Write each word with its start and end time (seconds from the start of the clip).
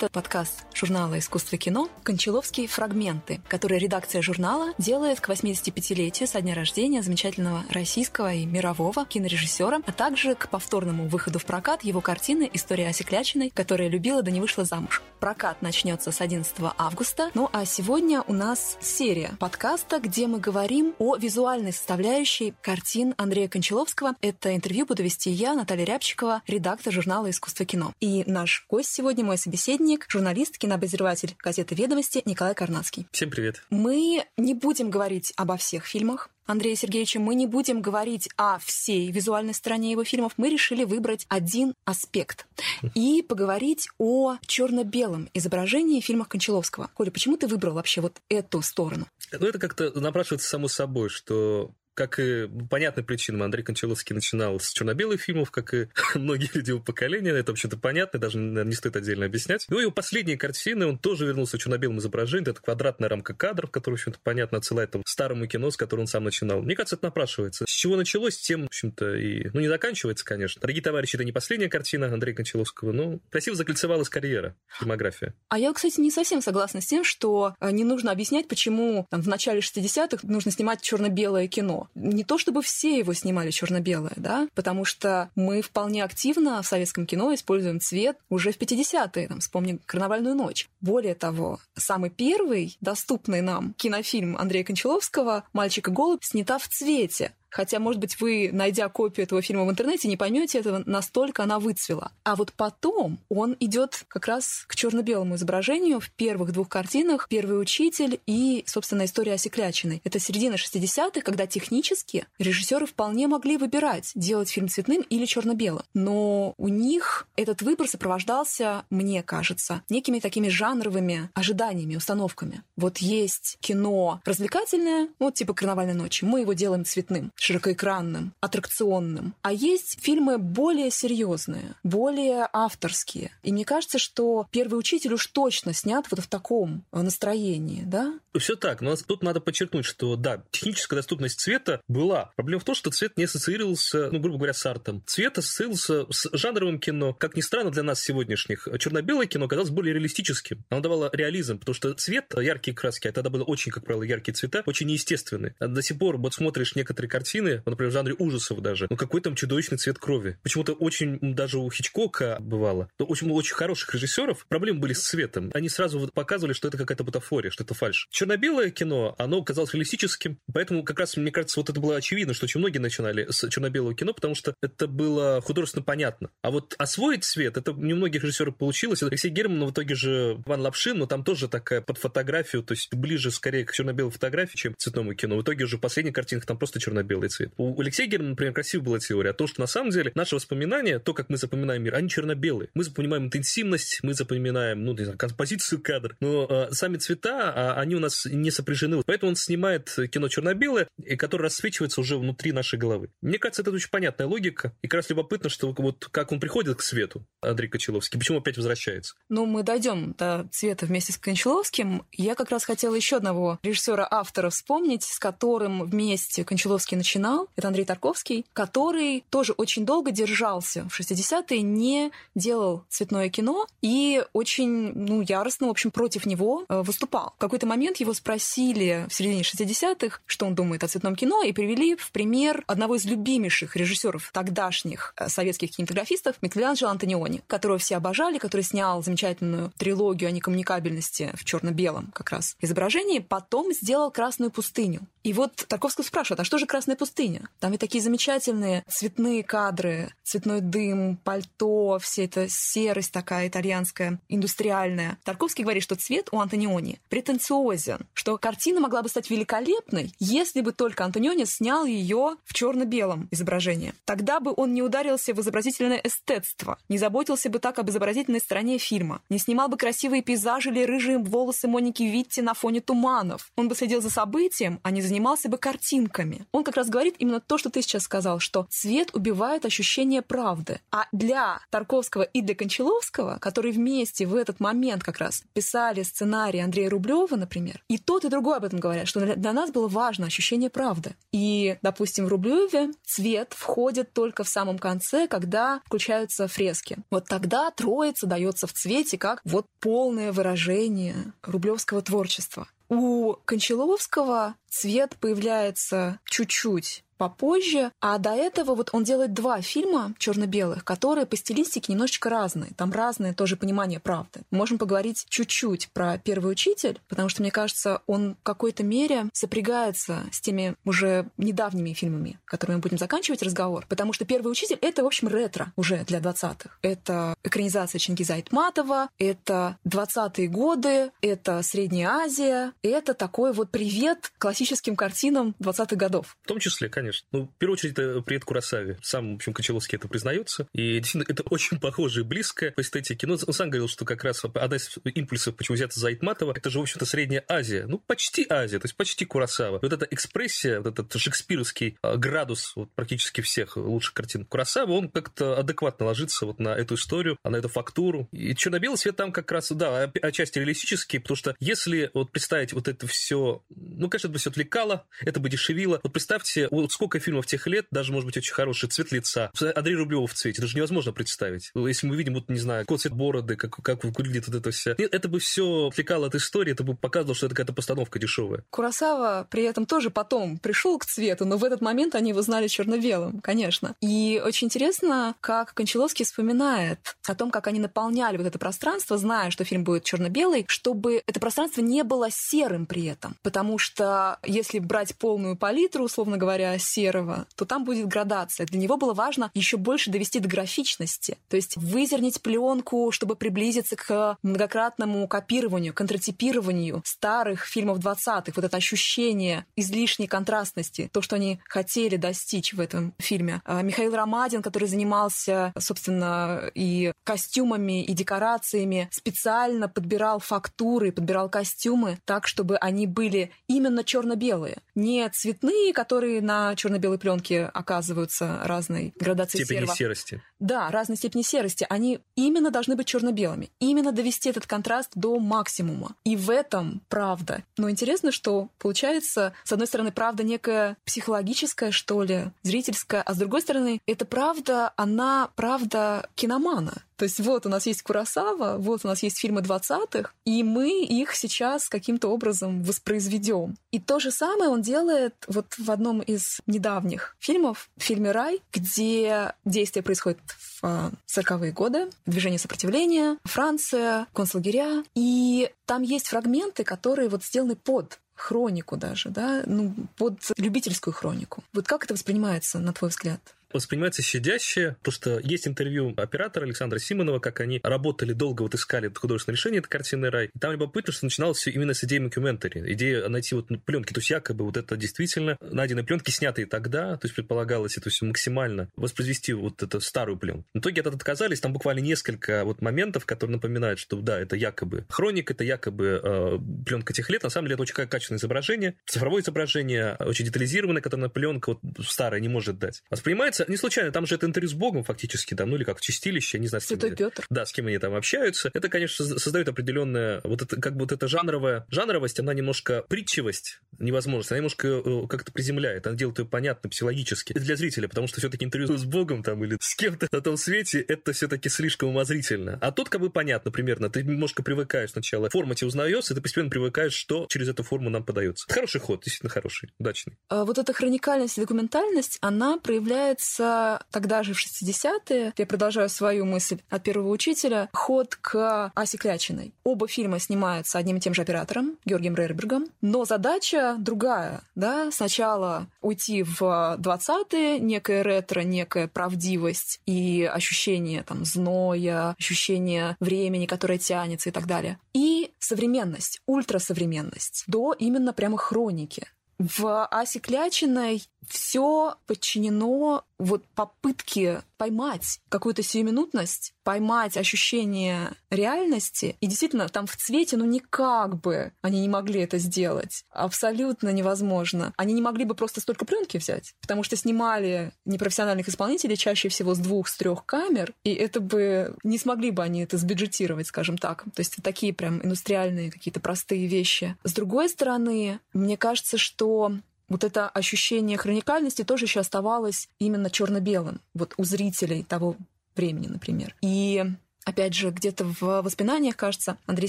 Это 0.00 0.10
подкаст 0.10 0.64
журнала 0.74 1.18
«Искусство 1.18 1.58
кино» 1.58 1.88
«Кончаловские 2.04 2.68
фрагменты», 2.68 3.40
который 3.48 3.78
редакция 3.78 4.22
журнала 4.22 4.72
делает 4.78 5.20
к 5.20 5.28
85-летию 5.28 6.28
со 6.28 6.40
дня 6.40 6.54
рождения 6.54 7.02
замечательного 7.02 7.64
российского 7.68 8.32
и 8.32 8.46
мирового 8.46 9.04
кинорежиссера, 9.04 9.80
а 9.84 9.90
также 9.90 10.36
к 10.36 10.50
повторному 10.50 11.08
выходу 11.08 11.40
в 11.40 11.44
прокат 11.44 11.82
его 11.82 12.00
картины 12.00 12.48
«История 12.52 12.86
Осеклячиной», 12.90 13.50
которая 13.52 13.88
любила 13.88 14.22
да 14.22 14.30
не 14.30 14.40
вышла 14.40 14.64
замуж. 14.64 15.02
Прокат 15.18 15.62
начнется 15.62 16.12
с 16.12 16.20
11 16.20 16.54
августа. 16.78 17.32
Ну 17.34 17.50
а 17.52 17.64
сегодня 17.64 18.22
у 18.28 18.32
нас 18.32 18.76
серия 18.80 19.32
подкаста, 19.40 19.98
где 19.98 20.28
мы 20.28 20.38
говорим 20.38 20.94
о 21.00 21.16
визуальной 21.16 21.72
составляющей 21.72 22.54
картин 22.62 23.14
Андрея 23.18 23.48
Кончаловского. 23.48 24.14
Это 24.20 24.54
интервью 24.54 24.86
буду 24.86 25.02
вести 25.02 25.30
я, 25.30 25.54
Наталья 25.54 25.86
Рябчикова, 25.86 26.42
редактор 26.46 26.92
журнала 26.92 27.28
«Искусство 27.30 27.66
кино». 27.66 27.92
И 27.98 28.22
наш 28.28 28.64
гость 28.68 28.92
Сегодня 28.92 29.24
мой 29.24 29.38
собеседник, 29.38 29.87
журналист, 30.08 30.58
кинообозреватель 30.58 31.34
газеты 31.42 31.74
«Ведомости» 31.74 32.22
Николай 32.24 32.54
Карнацкий. 32.54 33.06
Всем 33.12 33.30
привет. 33.30 33.62
Мы 33.70 34.24
не 34.36 34.54
будем 34.54 34.90
говорить 34.90 35.32
обо 35.36 35.56
всех 35.56 35.86
фильмах, 35.86 36.30
Андрея 36.48 36.76
Сергеевича, 36.76 37.20
мы 37.20 37.34
не 37.34 37.46
будем 37.46 37.82
говорить 37.82 38.30
о 38.38 38.58
всей 38.58 39.12
визуальной 39.12 39.52
стороне 39.52 39.90
его 39.90 40.02
фильмов. 40.02 40.32
Мы 40.38 40.48
решили 40.48 40.84
выбрать 40.84 41.26
один 41.28 41.74
аспект 41.84 42.46
и 42.94 43.20
поговорить 43.20 43.86
о 43.98 44.36
черно-белом 44.46 45.28
изображении 45.34 46.00
в 46.00 46.04
фильмах 46.06 46.28
Кончаловского. 46.28 46.90
Коля, 46.94 47.10
почему 47.10 47.36
ты 47.36 47.48
выбрал 47.48 47.74
вообще 47.74 48.00
вот 48.00 48.22
эту 48.30 48.62
сторону? 48.62 49.06
Ну, 49.30 49.46
это 49.46 49.58
как-то 49.58 50.00
напрашивается 50.00 50.48
само 50.48 50.68
собой, 50.68 51.10
что 51.10 51.70
как 51.98 52.20
и 52.20 52.46
по 52.46 52.64
понятным 52.66 53.04
причинам 53.04 53.42
Андрей 53.42 53.64
Кончаловский 53.64 54.14
начинал 54.14 54.60
с 54.60 54.70
черно-белых 54.70 55.20
фильмов, 55.20 55.50
как 55.50 55.74
и 55.74 55.88
многие 56.14 56.48
люди 56.54 56.70
его 56.70 56.78
поколения, 56.78 57.30
это, 57.30 57.50
вообще-то 57.50 57.76
понятно, 57.76 58.20
даже 58.20 58.38
не 58.38 58.72
стоит 58.74 58.94
отдельно 58.94 59.26
объяснять. 59.26 59.66
Ну, 59.68 59.80
его 59.80 59.90
последние 59.90 60.36
картины, 60.36 60.86
он 60.86 60.96
тоже 60.96 61.26
вернулся 61.26 61.58
к 61.58 61.60
черно-белым 61.60 61.98
изображениям, 61.98 62.52
это 62.52 62.62
квадратная 62.62 63.08
рамка 63.08 63.34
кадров, 63.34 63.72
которая, 63.72 63.96
в 63.96 64.00
общем-то, 64.00 64.20
понятно, 64.22 64.58
отсылает 64.58 64.92
там, 64.92 65.02
старому 65.04 65.48
кино, 65.48 65.72
с 65.72 65.76
которым 65.76 66.02
он 66.02 66.06
сам 66.06 66.22
начинал. 66.22 66.62
Мне 66.62 66.76
кажется, 66.76 66.94
это 66.94 67.06
напрашивается. 67.06 67.64
С 67.68 67.72
чего 67.72 67.96
началось, 67.96 68.38
тем, 68.38 68.62
в 68.62 68.66
общем-то, 68.66 69.16
и, 69.16 69.50
ну, 69.52 69.58
не 69.58 69.66
заканчивается, 69.66 70.24
конечно. 70.24 70.60
Дорогие 70.60 70.84
товарищи, 70.84 71.16
это 71.16 71.24
не 71.24 71.32
последняя 71.32 71.68
картина 71.68 72.06
Андрея 72.06 72.36
Кончаловского, 72.36 72.92
но 72.92 73.18
красиво 73.28 73.56
закольцевалась 73.56 74.08
карьера, 74.08 74.54
фильмография. 74.68 75.34
А 75.48 75.58
я, 75.58 75.72
кстати, 75.72 75.98
не 75.98 76.12
совсем 76.12 76.42
согласна 76.42 76.80
с 76.80 76.86
тем, 76.86 77.02
что 77.02 77.56
э, 77.58 77.72
не 77.72 77.82
нужно 77.82 78.12
объяснять, 78.12 78.46
почему 78.46 79.08
там, 79.10 79.20
в 79.20 79.26
начале 79.26 79.58
60-х 79.58 80.18
нужно 80.22 80.52
снимать 80.52 80.80
черно-белое 80.80 81.48
кино 81.48 81.87
не 81.94 82.24
то 82.24 82.38
чтобы 82.38 82.62
все 82.62 82.98
его 82.98 83.12
снимали 83.12 83.50
черно-белое, 83.50 84.12
да, 84.16 84.48
потому 84.54 84.84
что 84.84 85.30
мы 85.34 85.62
вполне 85.62 86.04
активно 86.04 86.62
в 86.62 86.66
советском 86.66 87.06
кино 87.06 87.34
используем 87.34 87.80
цвет 87.80 88.18
уже 88.28 88.52
в 88.52 88.58
50-е, 88.58 89.28
там, 89.28 89.40
вспомни 89.40 89.78
«Карнавальную 89.86 90.34
ночь». 90.34 90.68
Более 90.80 91.14
того, 91.14 91.60
самый 91.76 92.10
первый 92.10 92.76
доступный 92.80 93.40
нам 93.40 93.74
кинофильм 93.74 94.36
Андрея 94.36 94.64
Кончаловского 94.64 95.44
«Мальчик 95.52 95.88
и 95.88 95.90
голубь» 95.90 96.24
снята 96.24 96.58
в 96.58 96.68
цвете. 96.68 97.32
Хотя, 97.50 97.78
может 97.78 98.00
быть, 98.00 98.20
вы, 98.20 98.50
найдя 98.52 98.88
копию 98.88 99.24
этого 99.24 99.42
фильма 99.42 99.64
в 99.64 99.70
интернете, 99.70 100.08
не 100.08 100.16
поймете 100.16 100.58
этого, 100.58 100.82
настолько 100.86 101.42
она 101.42 101.58
выцвела. 101.58 102.12
А 102.24 102.36
вот 102.36 102.52
потом 102.52 103.18
он 103.28 103.56
идет 103.60 104.04
как 104.08 104.26
раз 104.26 104.64
к 104.66 104.76
черно-белому 104.76 105.36
изображению 105.36 106.00
в 106.00 106.10
первых 106.10 106.52
двух 106.52 106.68
картинах 106.68 107.28
«Первый 107.28 107.60
учитель» 107.60 108.20
и, 108.26 108.64
собственно, 108.66 109.04
«История 109.04 109.34
Осеклячиной». 109.34 110.00
Это 110.04 110.18
середина 110.18 110.54
60-х, 110.54 111.20
когда 111.22 111.46
технически 111.46 112.26
режиссеры 112.38 112.86
вполне 112.86 113.26
могли 113.28 113.56
выбирать, 113.56 114.12
делать 114.14 114.50
фильм 114.50 114.68
цветным 114.68 115.02
или 115.02 115.24
черно-белым. 115.24 115.82
Но 115.94 116.54
у 116.58 116.68
них 116.68 117.26
этот 117.36 117.62
выбор 117.62 117.88
сопровождался, 117.88 118.84
мне 118.90 119.22
кажется, 119.22 119.82
некими 119.88 120.20
такими 120.20 120.48
жанровыми 120.48 121.30
ожиданиями, 121.34 121.96
установками. 121.96 122.62
Вот 122.76 122.98
есть 122.98 123.56
кино 123.60 124.20
развлекательное, 124.24 125.08
вот 125.18 125.34
типа 125.34 125.54
«Карнавальной 125.54 125.94
ночи», 125.94 126.24
мы 126.24 126.40
его 126.40 126.52
делаем 126.52 126.84
цветным 126.84 127.32
широкоэкранным, 127.38 128.34
аттракционным. 128.40 129.34
А 129.42 129.52
есть 129.52 129.98
фильмы 130.00 130.38
более 130.38 130.90
серьезные, 130.90 131.74
более 131.82 132.48
авторские. 132.52 133.30
И 133.42 133.52
мне 133.52 133.64
кажется, 133.64 133.98
что 133.98 134.46
«Первый 134.50 134.78
учитель» 134.78 135.14
уж 135.14 135.26
точно 135.28 135.72
снят 135.72 136.06
вот 136.10 136.20
в 136.20 136.26
таком 136.26 136.84
настроении, 136.92 137.82
да? 137.84 138.18
Все 138.38 138.56
так, 138.56 138.80
но 138.80 138.94
тут 138.96 139.22
надо 139.22 139.40
подчеркнуть, 139.40 139.84
что 139.84 140.16
да, 140.16 140.42
техническая 140.50 140.98
доступность 140.98 141.40
цвета 141.40 141.80
была. 141.88 142.32
Проблема 142.36 142.60
в 142.60 142.64
том, 142.64 142.74
что 142.74 142.90
цвет 142.90 143.16
не 143.16 143.24
ассоциировался, 143.24 144.10
ну, 144.10 144.20
грубо 144.20 144.38
говоря, 144.38 144.52
с 144.52 144.64
артом. 144.66 145.02
Цвет 145.06 145.38
ассоциировался 145.38 146.06
с 146.10 146.28
жанровым 146.32 146.78
кино. 146.78 147.14
Как 147.14 147.36
ни 147.36 147.40
странно 147.40 147.70
для 147.70 147.82
нас 147.82 148.00
сегодняшних, 148.00 148.68
черно-белое 148.78 149.26
кино 149.26 149.48
казалось 149.48 149.70
более 149.70 149.94
реалистическим. 149.94 150.64
Оно 150.68 150.80
давало 150.80 151.10
реализм, 151.12 151.58
потому 151.58 151.74
что 151.74 151.94
цвет, 151.94 152.32
яркие 152.36 152.76
краски, 152.76 153.08
а 153.08 153.12
тогда 153.12 153.30
было 153.30 153.44
очень, 153.44 153.72
как 153.72 153.84
правило, 153.84 154.02
яркие 154.02 154.34
цвета, 154.34 154.62
очень 154.66 154.86
неестественные. 154.86 155.54
До 155.60 155.82
сих 155.82 155.98
пор 155.98 156.16
вот 156.18 156.34
смотришь 156.34 156.74
некоторые 156.74 157.08
картины, 157.08 157.27
картины, 157.28 157.62
например, 157.66 157.90
в 157.90 157.92
жанре 157.92 158.14
ужасов 158.18 158.62
даже, 158.62 158.86
ну 158.88 158.96
какой 158.96 159.20
там 159.20 159.34
чудовищный 159.34 159.76
цвет 159.76 159.98
крови. 159.98 160.38
Почему-то 160.42 160.72
очень 160.72 161.18
даже 161.34 161.58
у 161.58 161.70
Хичкока 161.70 162.38
бывало, 162.40 162.88
но 162.98 163.04
очень, 163.04 163.30
очень 163.30 163.54
хороших 163.54 163.94
режиссеров 163.94 164.46
проблемы 164.46 164.80
были 164.80 164.94
с 164.94 165.02
цветом. 165.02 165.50
Они 165.52 165.68
сразу 165.68 166.10
показывали, 166.14 166.54
что 166.54 166.68
это 166.68 166.78
какая-то 166.78 167.04
бутафория, 167.04 167.50
что 167.50 167.64
это 167.64 167.74
фальш. 167.74 168.08
Черно-белое 168.10 168.70
кино, 168.70 169.14
оно 169.18 169.42
казалось 169.42 169.74
реалистическим, 169.74 170.38
поэтому 170.52 170.82
как 170.84 170.98
раз, 170.98 171.18
мне 171.18 171.30
кажется, 171.30 171.60
вот 171.60 171.68
это 171.68 171.78
было 171.78 171.96
очевидно, 171.96 172.32
что 172.32 172.46
очень 172.46 172.60
многие 172.60 172.78
начинали 172.78 173.26
с 173.30 173.46
черно-белого 173.50 173.94
кино, 173.94 174.14
потому 174.14 174.34
что 174.34 174.54
это 174.62 174.86
было 174.86 175.42
художественно 175.42 175.84
понятно. 175.84 176.30
А 176.40 176.50
вот 176.50 176.74
освоить 176.78 177.24
цвет, 177.24 177.58
это 177.58 177.72
не 177.72 177.92
многих 177.92 178.22
режиссеров 178.22 178.56
получилось. 178.56 179.02
Алексей 179.02 179.28
Герман, 179.28 179.66
в 179.66 179.72
итоге 179.72 179.94
же 179.94 180.42
Ван 180.46 180.62
Лапшин, 180.62 180.96
но 180.96 181.06
там 181.06 181.24
тоже 181.24 181.48
такая 181.48 181.82
под 181.82 181.98
фотографию, 181.98 182.62
то 182.62 182.72
есть 182.72 182.94
ближе 182.94 183.30
скорее 183.30 183.66
к 183.66 183.72
черно-белой 183.72 184.10
фотографии, 184.10 184.56
чем 184.56 184.72
к 184.72 184.78
цветному 184.78 185.14
кино. 185.14 185.36
В 185.36 185.42
итоге 185.42 185.64
уже 185.64 185.76
в 185.76 185.80
последних 185.80 186.14
картинах 186.14 186.46
там 186.46 186.56
просто 186.56 186.80
черно-белый 186.80 187.17
цвет. 187.26 187.52
У 187.56 187.80
Алексея 187.80 188.06
Германа, 188.06 188.30
например, 188.30 188.54
красивая 188.54 188.84
была 188.84 188.98
теория 189.00 189.30
о 189.30 189.34
том, 189.34 189.48
что 189.48 189.60
на 189.60 189.66
самом 189.66 189.90
деле 189.90 190.12
наши 190.14 190.36
воспоминания, 190.36 191.00
то, 191.00 191.14
как 191.14 191.28
мы 191.28 191.36
запоминаем 191.36 191.82
мир, 191.82 191.96
они 191.96 192.08
черно-белые. 192.08 192.70
Мы 192.74 192.84
запоминаем 192.84 193.24
интенсивность, 193.24 194.00
мы 194.02 194.14
запоминаем, 194.14 194.84
ну, 194.84 194.94
не 194.94 195.04
знаю, 195.04 195.18
композицию 195.18 195.82
кадра, 195.82 196.16
но 196.20 196.46
э, 196.48 196.72
сами 196.72 196.96
цвета, 196.96 197.52
а, 197.54 197.80
они 197.80 197.96
у 197.96 198.00
нас 198.00 198.26
не 198.26 198.50
сопряжены. 198.50 199.02
Поэтому 199.04 199.30
он 199.30 199.36
снимает 199.36 199.94
кино 200.10 200.28
черно-белое, 200.28 200.88
которое 201.18 201.44
рассвечивается 201.44 202.00
уже 202.00 202.16
внутри 202.16 202.52
нашей 202.52 202.78
головы. 202.78 203.10
Мне 203.20 203.38
кажется, 203.38 203.62
это 203.62 203.70
очень 203.70 203.90
понятная 203.90 204.26
логика. 204.26 204.72
И 204.82 204.88
как 204.88 204.98
раз 204.98 205.10
любопытно, 205.10 205.48
что 205.48 205.74
вот 205.76 206.08
как 206.10 206.32
он 206.32 206.40
приходит 206.40 206.76
к 206.76 206.82
свету, 206.82 207.26
Андрей 207.40 207.68
Кочеловский, 207.68 208.18
почему 208.18 208.38
опять 208.38 208.56
возвращается. 208.56 209.14
Ну, 209.28 209.46
мы 209.46 209.62
дойдем 209.62 210.14
до 210.14 210.48
цвета 210.52 210.86
вместе 210.86 211.12
с 211.12 211.18
Кончаловским. 211.18 212.06
Я 212.12 212.34
как 212.34 212.50
раз 212.50 212.64
хотела 212.64 212.94
еще 212.94 213.16
одного 213.16 213.58
режиссера-автора 213.62 214.50
вспомнить, 214.50 215.04
с 215.04 215.18
которым 215.18 215.84
вместе 215.84 216.44
Кончаловский 216.44 216.96
начинал 217.08 217.48
это 217.56 217.68
Андрей 217.68 217.86
Тарковский, 217.86 218.44
который 218.52 219.24
тоже 219.30 219.54
очень 219.54 219.86
долго 219.86 220.10
держался 220.10 220.86
в 220.90 221.00
60-е, 221.00 221.62
не 221.62 222.10
делал 222.34 222.84
цветное 222.90 223.30
кино 223.30 223.66
и 223.80 224.22
очень, 224.34 224.92
ну, 224.92 225.22
яростно, 225.22 225.68
в 225.68 225.70
общем, 225.70 225.90
против 225.90 226.26
него 226.26 226.66
э, 226.68 226.82
выступал. 226.82 227.32
В 227.36 227.40
какой-то 227.40 227.66
момент 227.66 227.96
его 227.96 228.12
спросили 228.12 229.06
в 229.08 229.14
середине 229.14 229.40
60-х, 229.40 230.20
что 230.26 230.44
он 230.44 230.54
думает 230.54 230.84
о 230.84 230.88
цветном 230.88 231.16
кино, 231.16 231.42
и 231.42 231.52
привели 231.52 231.96
в 231.96 232.10
пример 232.12 232.62
одного 232.66 232.96
из 232.96 233.06
любимейших 233.06 233.74
режиссеров 233.74 234.30
тогдашних 234.34 235.14
э, 235.16 235.30
советских 235.30 235.70
кинематографистов 235.70 236.36
Микеланджело 236.42 236.90
Антониони, 236.90 237.40
которого 237.46 237.78
все 237.78 237.96
обожали, 237.96 238.36
который 238.36 238.62
снял 238.62 239.02
замечательную 239.02 239.72
трилогию 239.78 240.28
о 240.28 240.32
некоммуникабельности 240.32 241.32
в 241.34 241.46
черно-белом 241.46 242.10
как 242.12 242.30
раз 242.30 242.56
изображении, 242.60 243.20
потом 243.20 243.72
сделал 243.72 244.10
«Красную 244.10 244.50
пустыню». 244.50 245.00
И 245.28 245.34
вот 245.34 245.66
Тарковский 245.68 246.04
спрашивает, 246.04 246.40
а 246.40 246.44
что 246.44 246.56
же 246.56 246.64
«Красная 246.64 246.96
пустыня»? 246.96 247.50
Там 247.60 247.74
и 247.74 247.76
такие 247.76 248.02
замечательные 248.02 248.82
цветные 248.88 249.42
кадры, 249.42 250.14
цветной 250.24 250.62
дым, 250.62 251.18
пальто, 251.22 251.98
вся 252.00 252.22
эта 252.22 252.48
серость 252.48 253.12
такая 253.12 253.48
итальянская, 253.48 254.20
индустриальная. 254.30 255.18
Тарковский 255.24 255.64
говорит, 255.64 255.82
что 255.82 255.96
цвет 255.96 256.28
у 256.32 256.40
Антониони 256.40 256.98
претенциозен, 257.10 258.06
что 258.14 258.38
картина 258.38 258.80
могла 258.80 259.02
бы 259.02 259.10
стать 259.10 259.28
великолепной, 259.28 260.14
если 260.18 260.62
бы 260.62 260.72
только 260.72 261.04
Антониони 261.04 261.44
снял 261.44 261.84
ее 261.84 262.36
в 262.46 262.54
черно-белом 262.54 263.28
изображении. 263.30 263.92
Тогда 264.06 264.40
бы 264.40 264.54
он 264.56 264.72
не 264.72 264.80
ударился 264.80 265.34
в 265.34 265.40
изобразительное 265.42 266.00
эстетство, 266.02 266.78
не 266.88 266.96
заботился 266.96 267.50
бы 267.50 267.58
так 267.58 267.78
об 267.78 267.90
изобразительной 267.90 268.40
стороне 268.40 268.78
фильма, 268.78 269.20
не 269.28 269.38
снимал 269.38 269.68
бы 269.68 269.76
красивые 269.76 270.22
пейзажи 270.22 270.70
или 270.70 270.84
рыжие 270.84 271.18
волосы 271.18 271.68
Моники 271.68 272.04
Витти 272.04 272.40
на 272.40 272.54
фоне 272.54 272.80
туманов. 272.80 273.50
Он 273.56 273.68
бы 273.68 273.74
следил 273.74 274.00
за 274.00 274.08
событием, 274.08 274.80
а 274.82 274.90
не 274.90 275.02
за 275.02 275.17
занимался 275.18 275.48
бы 275.48 275.58
картинками. 275.58 276.46
Он 276.52 276.62
как 276.62 276.76
раз 276.76 276.88
говорит 276.88 277.16
именно 277.18 277.40
то, 277.40 277.58
что 277.58 277.70
ты 277.70 277.82
сейчас 277.82 278.04
сказал, 278.04 278.38
что 278.38 278.68
цвет 278.70 279.10
убивает 279.14 279.64
ощущение 279.64 280.22
правды. 280.22 280.80
А 280.92 281.06
для 281.10 281.60
Тарковского 281.70 282.22
и 282.22 282.40
для 282.40 282.54
Кончаловского, 282.54 283.38
которые 283.40 283.72
вместе 283.72 284.26
в 284.26 284.36
этот 284.36 284.60
момент 284.60 285.02
как 285.02 285.18
раз 285.18 285.42
писали 285.54 286.04
сценарий 286.04 286.60
Андрея 286.60 286.88
Рублева, 286.88 287.34
например, 287.34 287.82
и 287.88 287.98
тот, 287.98 288.24
и 288.24 288.28
другой 288.28 288.58
об 288.58 288.64
этом 288.64 288.78
говорят, 288.78 289.08
что 289.08 289.34
для 289.34 289.52
нас 289.52 289.72
было 289.72 289.88
важно 289.88 290.26
ощущение 290.26 290.70
правды. 290.70 291.16
И, 291.32 291.78
допустим, 291.82 292.26
в 292.26 292.28
Рублеве 292.28 292.92
цвет 293.04 293.54
входит 293.56 294.12
только 294.12 294.44
в 294.44 294.48
самом 294.48 294.78
конце, 294.78 295.26
когда 295.26 295.80
включаются 295.86 296.46
фрески. 296.46 296.98
Вот 297.10 297.26
тогда 297.26 297.72
троица 297.72 298.26
дается 298.26 298.68
в 298.68 298.72
цвете 298.72 299.18
как 299.18 299.40
вот 299.44 299.66
полное 299.80 300.30
выражение 300.30 301.32
рублевского 301.42 302.02
творчества. 302.02 302.68
У 302.88 303.34
Кончаловского 303.44 304.54
цвет 304.68 305.16
появляется 305.20 306.20
чуть-чуть 306.24 307.04
попозже. 307.18 307.92
А 308.00 308.16
до 308.18 308.30
этого 308.30 308.74
вот 308.74 308.90
он 308.92 309.04
делает 309.04 309.34
два 309.34 309.60
фильма 309.60 310.14
черно-белых, 310.18 310.84
которые 310.84 311.26
по 311.26 311.36
стилистике 311.36 311.92
немножечко 311.92 312.30
разные. 312.30 312.70
Там 312.76 312.92
разное 312.92 313.34
тоже 313.34 313.56
понимание 313.56 314.00
правды. 314.00 314.40
Можем 314.50 314.78
поговорить 314.78 315.26
чуть-чуть 315.28 315.90
про 315.92 316.16
«Первый 316.18 316.52
учитель», 316.52 317.00
потому 317.08 317.28
что, 317.28 317.42
мне 317.42 317.50
кажется, 317.50 318.02
он 318.06 318.36
в 318.36 318.42
какой-то 318.42 318.84
мере 318.84 319.26
сопрягается 319.32 320.22
с 320.32 320.40
теми 320.40 320.76
уже 320.84 321.28
недавними 321.36 321.92
фильмами, 321.92 322.38
которыми 322.44 322.76
мы 322.76 322.82
будем 322.82 322.98
заканчивать 322.98 323.42
разговор. 323.42 323.84
Потому 323.88 324.12
что 324.12 324.24
«Первый 324.24 324.50
учитель»— 324.50 324.78
это, 324.80 325.02
в 325.02 325.06
общем, 325.06 325.28
ретро 325.28 325.72
уже 325.76 326.04
для 326.04 326.20
20-х. 326.20 326.70
Это 326.82 327.34
экранизация 327.42 327.98
Чингиза 327.98 328.34
Айтматова, 328.34 329.08
это 329.18 329.76
20-е 329.86 330.46
годы, 330.48 331.10
это 331.20 331.62
Средняя 331.62 332.10
Азия, 332.10 332.72
это 332.82 333.14
такой 333.14 333.52
вот 333.52 333.70
привет 333.70 334.30
классическим 334.38 334.94
картинам 334.94 335.54
20-х 335.58 335.96
годов. 335.96 336.36
В 336.44 336.48
том 336.48 336.60
числе, 336.60 336.88
конечно 336.88 337.07
конечно. 337.08 337.26
Ну, 337.32 337.44
в 337.46 337.58
первую 337.58 337.74
очередь, 337.74 337.92
это 337.92 338.20
привет 338.20 338.44
Курасаве. 338.44 338.98
Сам, 339.02 339.32
в 339.32 339.36
общем, 339.36 339.52
Кочеловский 339.54 339.96
это 339.96 340.08
признается. 340.08 340.68
И 340.74 340.98
действительно, 340.98 341.24
это 341.26 341.42
очень 341.50 341.80
похоже 341.80 342.20
и 342.20 342.24
близко 342.24 342.72
по 342.72 342.82
эстетике. 342.82 343.26
Но 343.26 343.34
он 343.34 343.52
сам 343.54 343.70
говорил, 343.70 343.88
что 343.88 344.04
как 344.04 344.24
раз 344.24 344.44
одна 344.44 344.76
из 344.76 344.90
импульсов, 345.04 345.56
почему 345.56 345.76
взято 345.76 345.98
за 345.98 346.08
Айтматова, 346.08 346.52
это 346.54 346.70
же, 346.70 346.78
в 346.78 346.82
общем-то, 346.82 347.06
Средняя 347.06 347.44
Азия. 347.48 347.86
Ну, 347.86 347.98
почти 347.98 348.46
Азия, 348.48 348.78
то 348.78 348.84
есть 348.84 348.96
почти 348.96 349.24
Курасава. 349.24 349.78
Вот 349.80 349.92
эта 349.92 350.06
экспрессия, 350.10 350.80
вот 350.80 350.98
этот 350.98 351.18
шекспировский 351.20 351.96
а, 352.02 352.16
градус 352.16 352.72
вот, 352.76 352.90
практически 352.94 353.40
всех 353.40 353.76
лучших 353.76 354.14
картин 354.14 354.44
Курасава, 354.44 354.92
он 354.92 355.08
как-то 355.08 355.58
адекватно 355.58 356.06
ложится 356.06 356.46
вот 356.46 356.58
на 356.58 356.70
эту 356.70 356.96
историю, 356.96 357.38
на 357.44 357.56
эту 357.56 357.68
фактуру. 357.68 358.28
И 358.32 358.54
черно-белый 358.54 358.98
свет 358.98 359.16
там 359.16 359.32
как 359.32 359.50
раз, 359.50 359.70
да, 359.70 360.12
отчасти 360.22 360.58
реалистический, 360.58 361.20
потому 361.20 361.36
что 361.36 361.56
если 361.60 362.10
вот 362.12 362.30
представить 362.32 362.72
вот 362.72 362.88
это 362.88 363.06
все, 363.06 363.62
ну, 363.70 364.10
конечно, 364.10 364.28
это 364.28 364.32
бы 364.34 364.38
все 364.38 364.50
отвлекало, 364.50 365.06
это 365.24 365.40
бы 365.40 365.48
дешевило. 365.48 366.00
Вот 366.02 366.12
представьте, 366.12 366.68
вот 366.70 366.90
сколько 366.98 367.20
фильмов 367.20 367.46
тех 367.46 367.64
лет, 367.68 367.86
даже, 367.92 368.12
может 368.12 368.26
быть, 368.26 368.36
очень 368.36 368.52
хороший 368.52 368.88
цвет 368.88 369.12
лица. 369.12 369.52
Андрей 369.76 369.94
Рублева 369.94 370.26
в 370.26 370.34
цвете, 370.34 370.58
это 370.58 370.66
же 370.66 370.76
невозможно 370.76 371.12
представить. 371.12 371.70
Если 371.76 372.08
мы 372.08 372.16
видим, 372.16 372.34
вот, 372.34 372.48
не 372.48 372.58
знаю, 372.58 372.82
какой 372.82 372.98
цвет 372.98 373.12
бороды, 373.12 373.54
как, 373.54 373.70
как 373.70 374.02
выглядит 374.02 374.48
вот 374.48 374.56
это 374.56 374.72
все. 374.72 374.96
Это 374.98 375.28
бы 375.28 375.38
все 375.38 375.86
отвлекало 375.86 376.26
от 376.26 376.34
истории, 376.34 376.72
это 376.72 376.82
бы 376.82 376.96
показывало, 376.96 377.36
что 377.36 377.46
это 377.46 377.54
какая-то 377.54 377.72
постановка 377.72 378.18
дешевая. 378.18 378.64
Курасава 378.70 379.46
при 379.48 379.62
этом 379.62 379.86
тоже 379.86 380.10
потом 380.10 380.58
пришел 380.58 380.98
к 380.98 381.04
цвету, 381.04 381.44
но 381.44 381.56
в 381.56 381.62
этот 381.62 381.82
момент 381.82 382.16
они 382.16 382.30
его 382.30 382.42
знали 382.42 382.66
черно-белым, 382.66 383.42
конечно. 383.42 383.94
И 384.00 384.42
очень 384.44 384.66
интересно, 384.66 385.36
как 385.40 385.74
Кончаловский 385.74 386.24
вспоминает 386.24 387.14
о 387.28 387.36
том, 387.36 387.52
как 387.52 387.68
они 387.68 387.78
наполняли 387.78 388.38
вот 388.38 388.46
это 388.48 388.58
пространство, 388.58 389.18
зная, 389.18 389.52
что 389.52 389.62
фильм 389.62 389.84
будет 389.84 390.02
черно-белый, 390.02 390.64
чтобы 390.66 391.22
это 391.28 391.38
пространство 391.38 391.80
не 391.80 392.02
было 392.02 392.26
серым 392.32 392.86
при 392.86 393.04
этом. 393.04 393.36
Потому 393.44 393.78
что 393.78 394.40
если 394.44 394.80
брать 394.80 395.14
полную 395.14 395.56
палитру, 395.56 396.02
условно 396.02 396.38
говоря, 396.38 396.76
серого, 396.88 397.46
то 397.56 397.64
там 397.64 397.84
будет 397.84 398.08
градация. 398.08 398.66
Для 398.66 398.78
него 398.78 398.96
было 398.96 399.14
важно 399.14 399.50
еще 399.54 399.76
больше 399.76 400.10
довести 400.10 400.40
до 400.40 400.48
графичности, 400.48 401.38
то 401.48 401.56
есть 401.56 401.76
вызернить 401.76 402.40
пленку, 402.42 403.10
чтобы 403.12 403.36
приблизиться 403.36 403.96
к 403.96 404.38
многократному 404.42 405.26
копированию, 405.28 405.94
контратипированию 405.94 407.02
старых 407.04 407.66
фильмов 407.66 407.98
20-х. 407.98 408.52
Вот 408.54 408.64
это 408.64 408.76
ощущение 408.76 409.66
излишней 409.76 410.26
контрастности, 410.26 411.10
то, 411.12 411.22
что 411.22 411.36
они 411.36 411.60
хотели 411.68 412.16
достичь 412.16 412.72
в 412.72 412.80
этом 412.80 413.14
фильме. 413.18 413.60
А 413.64 413.82
Михаил 413.82 414.14
Ромадин, 414.14 414.62
который 414.62 414.88
занимался, 414.88 415.72
собственно, 415.78 416.70
и 416.74 417.12
костюмами, 417.24 418.04
и 418.04 418.12
декорациями, 418.12 419.08
специально 419.12 419.88
подбирал 419.88 420.38
фактуры, 420.38 421.12
подбирал 421.12 421.48
костюмы 421.48 422.18
так, 422.24 422.46
чтобы 422.46 422.76
они 422.76 423.06
были 423.06 423.50
именно 423.66 424.04
черно-белые, 424.04 424.78
не 424.94 425.28
цветные, 425.28 425.92
которые 425.92 426.40
на 426.40 426.74
черно-белом 426.78 427.08
белой 427.08 427.18
пленке 427.18 427.64
оказываются 427.64 428.60
разной 428.64 429.14
градации 429.18 429.58
степени 429.58 429.78
серого. 429.78 429.96
серости. 429.96 430.42
Да, 430.58 430.90
разной 430.90 431.16
степени 431.16 431.42
серости. 431.42 431.86
Они 431.88 432.20
именно 432.36 432.70
должны 432.70 432.96
быть 432.96 433.06
черно-белыми. 433.06 433.70
Именно 433.80 434.12
довести 434.12 434.50
этот 434.50 434.66
контраст 434.66 435.10
до 435.14 435.38
максимума. 435.38 436.14
И 436.24 436.36
в 436.36 436.50
этом 436.50 437.00
правда. 437.08 437.64
Но 437.78 437.88
интересно, 437.90 438.30
что 438.30 438.68
получается, 438.78 439.54
с 439.64 439.72
одной 439.72 439.86
стороны, 439.86 440.12
правда 440.12 440.42
некая 440.42 440.96
психологическая, 441.04 441.90
что 441.90 442.22
ли, 442.22 442.52
зрительская, 442.62 443.22
а 443.22 443.34
с 443.34 443.38
другой 443.38 443.62
стороны, 443.62 444.00
эта 444.06 444.24
правда, 444.24 444.92
она 444.96 445.50
правда 445.56 446.28
киномана. 446.34 447.02
То 447.18 447.24
есть 447.24 447.40
вот 447.40 447.66
у 447.66 447.68
нас 447.68 447.84
есть 447.86 448.02
Курасава, 448.02 448.78
вот 448.78 449.04
у 449.04 449.08
нас 449.08 449.24
есть 449.24 449.38
фильмы 449.38 449.60
20-х, 449.60 450.30
и 450.44 450.62
мы 450.62 451.02
их 451.02 451.34
сейчас 451.34 451.88
каким-то 451.88 452.28
образом 452.28 452.84
воспроизведем. 452.84 453.76
И 453.90 453.98
то 453.98 454.20
же 454.20 454.30
самое 454.30 454.70
он 454.70 454.82
делает 454.82 455.34
вот 455.48 455.66
в 455.76 455.90
одном 455.90 456.20
из 456.20 456.60
недавних 456.66 457.36
фильмов, 457.40 457.90
в 457.96 458.02
фильме 458.04 458.30
«Рай», 458.30 458.62
где 458.72 459.52
действие 459.64 460.04
происходит 460.04 460.38
в 460.56 460.84
40-е 461.26 461.72
годы, 461.72 462.08
движение 462.24 462.60
сопротивления, 462.60 463.36
Франция, 463.42 464.28
концлагеря. 464.32 465.02
И 465.16 465.72
там 465.86 466.02
есть 466.02 466.28
фрагменты, 466.28 466.84
которые 466.84 467.28
вот 467.28 467.42
сделаны 467.44 467.74
под 467.74 468.20
хронику 468.36 468.96
даже, 468.96 469.30
да, 469.30 469.64
ну, 469.66 469.92
под 470.16 470.38
любительскую 470.56 471.12
хронику. 471.12 471.64
Вот 471.72 471.88
как 471.88 472.04
это 472.04 472.14
воспринимается, 472.14 472.78
на 472.78 472.92
твой 472.92 473.10
взгляд? 473.10 473.40
Воспринимается 473.72 474.22
щадяще, 474.22 474.96
потому 475.00 475.12
что 475.12 475.38
есть 475.40 475.66
интервью 475.66 476.14
оператора 476.16 476.64
Александра 476.64 476.98
Симонова, 476.98 477.38
как 477.38 477.60
они 477.60 477.80
работали 477.82 478.32
долго, 478.32 478.62
вот 478.62 478.74
искали 478.74 479.12
художественное 479.14 479.56
решение 479.56 479.80
этой 479.80 479.88
картины 479.88 480.30
«Рай». 480.30 480.50
И 480.54 480.58
там 480.58 480.72
любопытно, 480.72 481.12
что 481.12 481.26
начиналось 481.26 481.58
все 481.58 481.70
именно 481.70 481.94
с 481.94 482.04
идеи 482.04 482.18
мокюментари, 482.18 482.92
идея 482.92 483.28
найти 483.28 483.54
вот 483.54 483.68
пленки, 483.84 484.12
то 484.12 484.20
есть 484.20 484.30
якобы 484.30 484.64
вот 484.64 484.76
это 484.76 484.96
действительно 484.96 485.56
найденные 485.60 486.04
пленки, 486.04 486.30
снятые 486.30 486.66
тогда, 486.66 487.16
то 487.16 487.26
есть 487.26 487.34
предполагалось 487.34 487.96
это 487.96 488.10
все 488.10 488.26
максимально 488.26 488.88
воспроизвести 488.96 489.52
вот 489.52 489.82
эту 489.82 490.00
старую 490.00 490.38
пленку. 490.38 490.64
В 490.74 490.78
итоге 490.78 491.02
от 491.02 491.14
отказались, 491.14 491.60
там 491.60 491.72
буквально 491.72 492.00
несколько 492.00 492.64
вот 492.64 492.80
моментов, 492.80 493.26
которые 493.26 493.56
напоминают, 493.56 493.98
что 493.98 494.16
да, 494.20 494.38
это 494.38 494.56
якобы 494.56 495.06
хроник, 495.08 495.50
это 495.50 495.64
якобы 495.64 496.20
э, 496.22 496.58
пленка 496.86 497.12
тех 497.12 497.28
лет, 497.30 497.42
на 497.42 497.50
самом 497.50 497.66
деле 497.66 497.74
это 497.74 497.82
очень 497.82 497.94
качественное 497.94 498.38
изображение, 498.38 498.94
цифровое 499.06 499.42
изображение, 499.42 500.16
очень 500.20 500.44
детализированное, 500.44 501.02
которое 501.02 501.28
пленка 501.28 501.70
вот 501.70 502.06
старая 502.06 502.40
не 502.40 502.48
может 502.48 502.78
дать. 502.78 503.02
Воспринимается 503.10 503.57
получается, 503.58 503.70
не 503.70 503.76
случайно, 503.76 504.12
там 504.12 504.26
же 504.26 504.34
это 504.34 504.46
интервью 504.46 504.68
с 504.68 504.74
Богом 504.74 505.04
фактически, 505.04 505.54
да, 505.54 505.66
ну 505.66 505.76
или 505.76 505.84
как 505.84 506.00
чистилище, 506.00 506.58
не 506.58 506.68
знаю, 506.68 506.82
с 506.82 506.86
кем 506.86 507.00
Святой 507.00 507.16
Петр. 507.16 507.46
Да, 507.50 507.64
с 507.66 507.72
кем 507.72 507.86
они 507.86 507.98
там 507.98 508.14
общаются. 508.14 508.70
Это, 508.72 508.88
конечно, 508.88 509.24
создает 509.38 509.68
определенная, 509.68 510.40
вот 510.44 510.62
это, 510.62 510.80
как 510.80 510.94
бы 510.94 511.00
вот 511.00 511.12
эта 511.12 511.28
жанровая, 511.28 511.86
жанровость, 511.90 512.40
она 512.40 512.54
немножко 512.54 513.04
притчивость, 513.08 513.80
невозможность, 513.98 514.50
она 514.52 514.58
немножко 514.58 514.88
э, 514.88 515.26
как-то 515.28 515.52
приземляет, 515.52 516.06
она 516.06 516.16
делает 516.16 516.38
ее 516.38 516.46
понятно 516.46 516.88
психологически 516.88 517.52
для 517.52 517.76
зрителя, 517.76 518.08
потому 518.08 518.28
что 518.28 518.40
все-таки 518.40 518.64
интервью 518.64 518.96
с 518.96 519.04
Богом 519.04 519.42
там 519.42 519.64
или 519.64 519.76
с 519.80 519.94
кем-то 519.94 520.28
на 520.30 520.40
том 520.40 520.56
свете, 520.56 521.00
это 521.00 521.32
все-таки 521.32 521.68
слишком 521.68 522.10
умозрительно. 522.10 522.78
А 522.80 522.92
тут 522.92 523.08
как 523.08 523.20
бы 523.20 523.30
понятно 523.30 523.70
примерно, 523.70 524.10
ты 524.10 524.22
немножко 524.22 524.62
привыкаешь 524.62 525.10
сначала, 525.10 525.48
в 525.48 525.52
формате 525.52 525.86
узнаешь, 525.86 526.30
и 526.30 526.34
ты 526.34 526.40
постепенно 526.40 526.70
привыкаешь, 526.70 527.14
что 527.14 527.46
через 527.48 527.68
эту 527.68 527.82
форму 527.82 528.10
нам 528.10 528.24
подается. 528.24 528.66
Хороший 528.68 529.00
ход, 529.00 529.22
действительно 529.22 529.50
хороший, 529.50 529.92
удачный. 529.98 530.34
А 530.48 530.64
вот 530.64 530.78
эта 530.78 530.92
хроникальность 530.92 531.58
и 531.58 531.60
документальность, 531.60 532.38
она 532.40 532.78
проявляется 532.78 533.47
появляется 533.48 534.04
тогда 534.10 534.42
же 534.42 534.54
в 534.54 534.58
60-е, 534.58 535.52
я 535.56 535.66
продолжаю 535.66 536.08
свою 536.08 536.44
мысль 536.44 536.78
от 536.90 537.02
первого 537.02 537.30
учителя, 537.30 537.88
ход 537.92 538.36
к 538.36 538.92
Асе 538.94 539.18
Клячиной. 539.18 539.74
Оба 539.84 540.08
фильма 540.08 540.38
снимаются 540.38 540.98
одним 540.98 541.16
и 541.16 541.20
тем 541.20 541.34
же 541.34 541.42
оператором, 541.42 541.98
Георгием 542.04 542.34
Рербергом, 542.34 542.86
но 543.00 543.24
задача 543.24 543.96
другая. 543.98 544.62
Да? 544.74 545.10
Сначала 545.10 545.86
уйти 546.00 546.42
в 546.42 546.62
20-е, 546.62 547.78
некая 547.80 548.22
ретро, 548.22 548.60
некая 548.60 549.08
правдивость 549.08 550.00
и 550.06 550.44
ощущение 550.44 551.22
там, 551.22 551.44
зноя, 551.44 552.34
ощущение 552.38 553.16
времени, 553.20 553.66
которое 553.66 553.98
тянется 553.98 554.48
и 554.48 554.52
так 554.52 554.66
далее. 554.66 554.98
И 555.14 555.52
современность, 555.58 556.40
ультрасовременность 556.46 557.64
до 557.66 557.94
именно 557.98 558.32
прямо 558.32 558.56
хроники. 558.56 559.28
В 559.58 560.06
Асе 560.06 560.38
Клячиной 560.38 561.28
все 561.48 562.16
подчинено 562.26 563.24
вот 563.38 563.64
попытке 563.74 564.62
поймать 564.76 565.40
какую-то 565.48 565.82
сиюминутность, 565.82 566.74
поймать 566.82 567.36
ощущение 567.36 568.32
реальности. 568.50 569.36
И 569.40 569.46
действительно, 569.46 569.88
там 569.88 570.06
в 570.06 570.16
цвете, 570.16 570.56
ну 570.56 570.64
никак 570.64 571.40
бы 571.40 571.72
они 571.82 572.00
не 572.00 572.08
могли 572.08 572.40
это 572.40 572.58
сделать. 572.58 573.24
Абсолютно 573.30 574.10
невозможно. 574.10 574.92
Они 574.96 575.14
не 575.14 575.22
могли 575.22 575.44
бы 575.44 575.54
просто 575.54 575.80
столько 575.80 576.04
пленки 576.04 576.36
взять, 576.36 576.74
потому 576.80 577.02
что 577.02 577.16
снимали 577.16 577.92
непрофессиональных 578.04 578.68
исполнителей 578.68 579.16
чаще 579.16 579.48
всего 579.48 579.74
с 579.74 579.78
двух, 579.78 580.08
с 580.08 580.16
трех 580.16 580.44
камер, 580.44 580.94
и 581.04 581.12
это 581.12 581.40
бы 581.40 581.96
не 582.02 582.18
смогли 582.18 582.50
бы 582.50 582.62
они 582.62 582.82
это 582.82 582.98
сбюджетировать, 582.98 583.66
скажем 583.66 583.98
так. 583.98 584.24
То 584.34 584.40
есть 584.40 584.56
такие 584.62 584.92
прям 584.92 585.20
индустриальные 585.22 585.90
какие-то 585.90 586.20
простые 586.20 586.66
вещи. 586.66 587.16
С 587.24 587.32
другой 587.32 587.68
стороны, 587.68 588.40
мне 588.52 588.76
кажется, 588.76 589.18
что 589.18 589.72
вот 590.08 590.24
это 590.24 590.48
ощущение 590.48 591.18
хроникальности 591.18 591.84
тоже 591.84 592.06
еще 592.06 592.20
оставалось 592.20 592.88
именно 592.98 593.30
черно-белым, 593.30 594.00
вот 594.14 594.34
у 594.36 594.44
зрителей 594.44 595.02
того 595.02 595.36
времени, 595.74 596.08
например. 596.08 596.54
И 596.60 597.04
Опять 597.48 597.72
же, 597.72 597.88
где-то 597.88 598.26
в 598.26 598.60
воспоминаниях, 598.60 599.16
кажется, 599.16 599.56
Андрей 599.64 599.88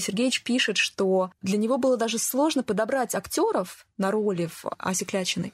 Сергеевич 0.00 0.44
пишет, 0.44 0.78
что 0.78 1.30
для 1.42 1.58
него 1.58 1.76
было 1.76 1.98
даже 1.98 2.18
сложно 2.18 2.62
подобрать 2.62 3.14
актеров 3.14 3.86
на 3.98 4.10
роли 4.10 4.46
в 4.46 4.64
Асе 4.78 5.04